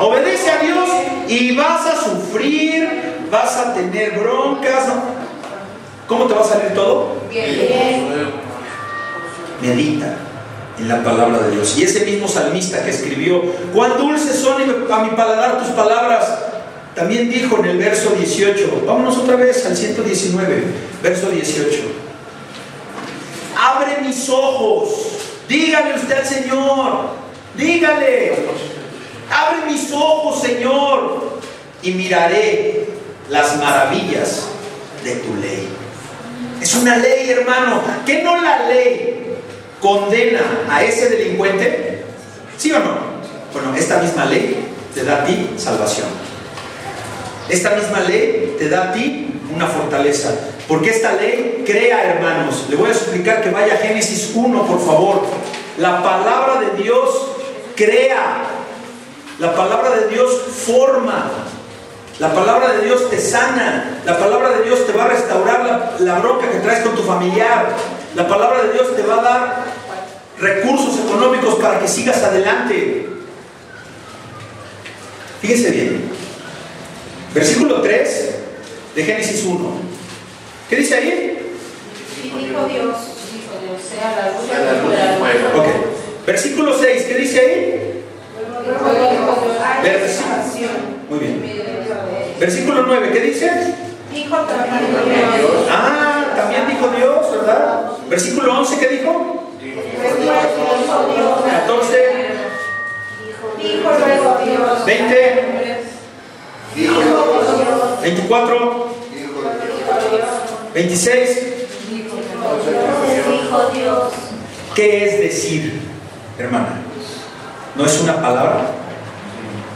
[0.00, 0.88] Obedece a Dios
[1.28, 2.88] y vas a sufrir,
[3.30, 4.84] vas a tener broncas.
[6.06, 7.16] ¿Cómo te va a salir todo?
[9.60, 10.16] Medita
[10.78, 11.76] en la palabra de Dios.
[11.78, 13.42] Y ese mismo salmista que escribió,
[13.74, 16.38] cuán dulces son a mi paladar tus palabras,
[16.94, 20.64] también dijo en el verso 18, vámonos otra vez al 119,
[21.02, 21.82] verso 18.
[23.56, 24.88] Abre mis ojos,
[25.48, 27.10] dígale usted al Señor,
[27.56, 28.36] dígale,
[29.30, 31.40] abre mis ojos, Señor,
[31.82, 32.88] y miraré
[33.28, 34.48] las maravillas
[35.04, 35.68] de tu ley.
[36.60, 39.36] Es una ley, hermano, que no la ley
[39.80, 42.04] condena a ese delincuente,
[42.56, 43.18] ¿sí o no?
[43.52, 46.08] Bueno, esta misma ley te da a ti salvación.
[47.48, 50.34] Esta misma ley te da a ti una fortaleza.
[50.66, 52.66] Porque esta ley crea, hermanos.
[52.68, 55.22] Le voy a explicar que vaya a Génesis 1, por favor.
[55.78, 57.28] La palabra de Dios
[57.74, 58.57] crea.
[59.38, 60.32] La palabra de Dios
[60.66, 61.30] forma.
[62.18, 64.00] La palabra de Dios te sana.
[64.04, 67.02] La palabra de Dios te va a restaurar la, la bronca que traes con tu
[67.02, 67.68] familiar.
[68.16, 69.64] La palabra de Dios te va a dar
[70.40, 73.08] recursos económicos para que sigas adelante.
[75.40, 76.10] Fíjese bien.
[77.32, 78.34] Versículo 3
[78.96, 79.70] de Génesis 1.
[80.68, 81.54] ¿Qué dice ahí?
[82.16, 85.66] Y dijo Dios, dijo Dios, sea la luz Sea la luz.
[86.26, 87.87] Versículo 6, ¿qué dice ahí?
[90.58, 92.36] Versículo- Muy bien.
[92.40, 93.74] Versículo 9, ¿qué dice?
[94.12, 95.50] Dijo también Dios.
[95.70, 97.82] Ah, también dijo Dios, ¿verdad?
[98.08, 99.52] Versículo 11, ¿qué dijo?
[99.60, 101.40] Dijo Dios.
[101.50, 101.96] 14,
[103.58, 104.84] Dijo luego Dios.
[104.86, 105.44] 20,
[106.74, 107.56] Dijo Dijo Dios.
[107.58, 108.02] Dios.
[108.02, 110.28] 24, Dijo Dijo Dios.
[110.74, 111.28] 26.
[111.90, 114.12] Dijo Dios.
[114.74, 115.80] ¿Qué es decir,
[116.38, 116.80] hermana?
[117.74, 118.60] ¿No es una palabra?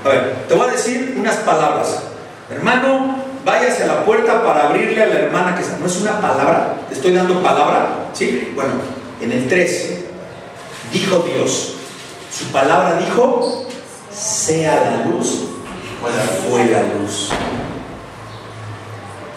[0.04, 2.02] A ver, te voy a decir unas palabras.
[2.50, 5.78] Hermano, váyase a la puerta para abrirle a la hermana que está.
[5.78, 6.76] ¿No es una palabra?
[6.88, 8.08] ¿Te estoy dando palabra?
[8.12, 8.52] ¿Sí?
[8.54, 8.72] Bueno,
[9.20, 9.98] en el 3,
[10.92, 11.74] dijo Dios.
[12.36, 13.66] Su palabra dijo,
[14.12, 15.44] sea la luz,
[16.48, 17.30] fue la luz.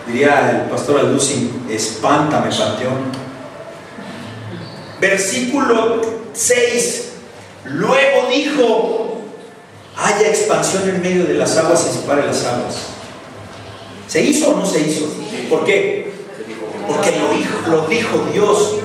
[0.07, 3.11] Diría el pastor Alducin, espántame, panteón.
[4.99, 6.01] Versículo
[6.33, 7.11] 6.
[7.65, 9.04] Luego dijo,
[9.97, 12.75] haya expansión en medio de las aguas y separe las aguas.
[14.07, 15.07] ¿Se hizo o no se hizo?
[15.49, 16.13] ¿Por qué?
[16.87, 18.75] Porque lo dijo, lo dijo Dios.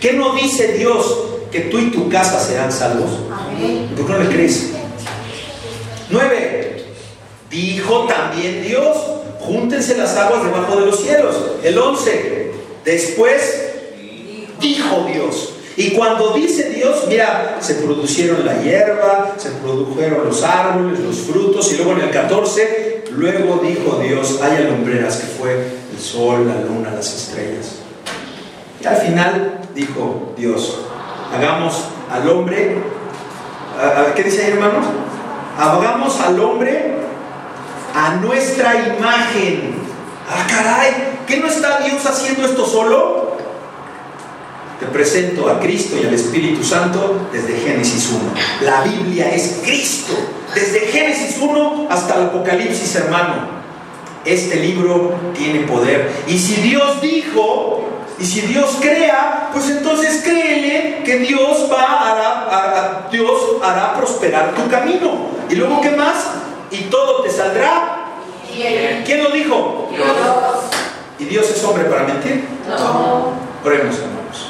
[0.00, 1.18] ¿Qué no dice Dios?
[1.50, 3.10] Que tú y tu casa serán salvos.
[3.96, 4.70] ¿Por qué no le crees?
[6.10, 6.84] 9.
[7.50, 8.96] Dijo también Dios,
[9.40, 11.34] júntense las aguas debajo de los cielos.
[11.62, 12.52] El 11.
[12.84, 13.62] Después
[14.60, 15.54] dijo Dios.
[15.78, 21.72] Y cuando dice Dios, mira, se produjeron la hierba, se produjeron los árboles, los frutos,
[21.72, 25.52] y luego en el 14, luego dijo Dios, hay alumbreras que fue
[25.92, 27.76] el sol, la luna, las estrellas.
[28.82, 30.80] Y al final dijo Dios,
[31.32, 32.78] hagamos al hombre,
[34.16, 34.84] ¿qué dice ahí hermanos?
[35.56, 36.94] Hagamos al hombre
[37.94, 39.74] a nuestra imagen.
[40.28, 43.27] Ah, caray, ¿qué no está Dios haciendo esto solo?
[44.80, 48.20] Te presento a Cristo y al Espíritu Santo desde Génesis 1.
[48.60, 50.14] La Biblia es Cristo.
[50.54, 53.58] Desde Génesis 1 hasta el Apocalipsis, hermano.
[54.24, 56.10] Este libro tiene poder.
[56.28, 57.88] Y si Dios dijo,
[58.20, 64.68] y si Dios crea, pues entonces créele que Dios va a, Dios hará prosperar tu
[64.70, 65.28] camino.
[65.50, 66.26] Y luego, ¿qué más?
[66.70, 68.06] Y todo te saldrá.
[69.04, 69.88] ¿Quién lo dijo?
[69.90, 70.06] Dios.
[71.18, 72.44] ¿Y Dios es hombre para mentir?
[72.68, 73.32] No.
[73.64, 74.47] Oremos, hermanos.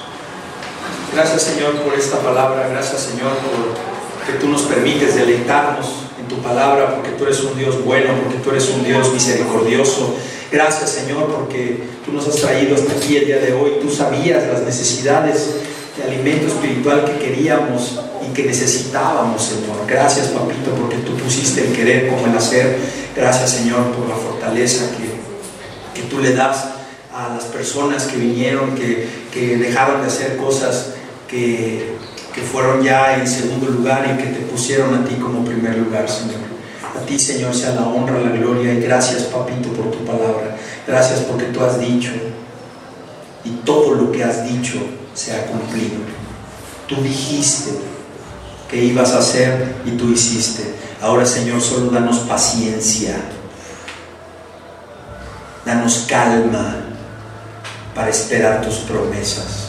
[1.13, 3.89] Gracias Señor por esta palabra, gracias Señor por
[4.29, 5.87] que tú nos permites deleitarnos
[6.21, 10.15] en tu palabra, porque tú eres un Dios bueno, porque tú eres un Dios misericordioso.
[10.53, 14.47] Gracias Señor porque tú nos has traído hasta aquí el día de hoy, tú sabías
[14.47, 15.55] las necesidades
[15.97, 17.99] de alimento espiritual que queríamos
[18.29, 19.79] y que necesitábamos Señor.
[19.87, 22.79] Gracias Papito porque tú pusiste el querer como el hacer.
[23.17, 26.67] Gracias Señor por la fortaleza que, que tú le das
[27.15, 30.98] a las personas que vinieron, que, que dejaron de hacer cosas
[31.29, 31.97] que,
[32.35, 36.09] que fueron ya en segundo lugar y que te pusieron a ti como primer lugar,
[36.09, 36.49] Señor.
[36.97, 40.57] A ti, Señor, sea la honra, la gloria y gracias, papito, por tu palabra.
[40.87, 42.11] Gracias porque tú has dicho
[43.45, 44.79] y todo lo que has dicho
[45.15, 45.99] se ha cumplido.
[46.87, 47.73] Tú dijiste
[48.71, 50.75] que ibas a hacer y tú hiciste.
[51.01, 53.17] Ahora, Señor, solo danos paciencia,
[55.65, 56.77] danos calma
[57.95, 59.68] para esperar tus promesas.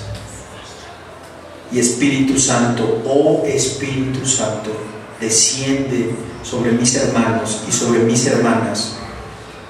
[1.71, 4.71] Y Espíritu Santo, oh Espíritu Santo,
[5.19, 8.95] desciende sobre mis hermanos y sobre mis hermanas,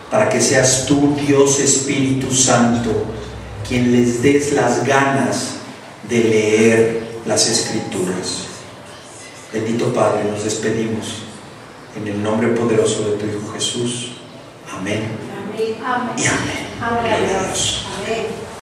[0.10, 2.90] para que seas tú, Dios Espíritu Santo,
[3.68, 5.56] quien les des las ganas
[6.08, 8.46] de leer las escrituras.
[9.54, 11.24] Bendito Padre, nos despedimos
[11.96, 14.12] en el nombre poderoso de tu Hijo Jesús.
[14.72, 15.10] Amén.
[15.84, 16.14] Amén.
[16.18, 16.68] Y amén.
[16.82, 17.14] Amén.
[18.02, 18.49] Amén.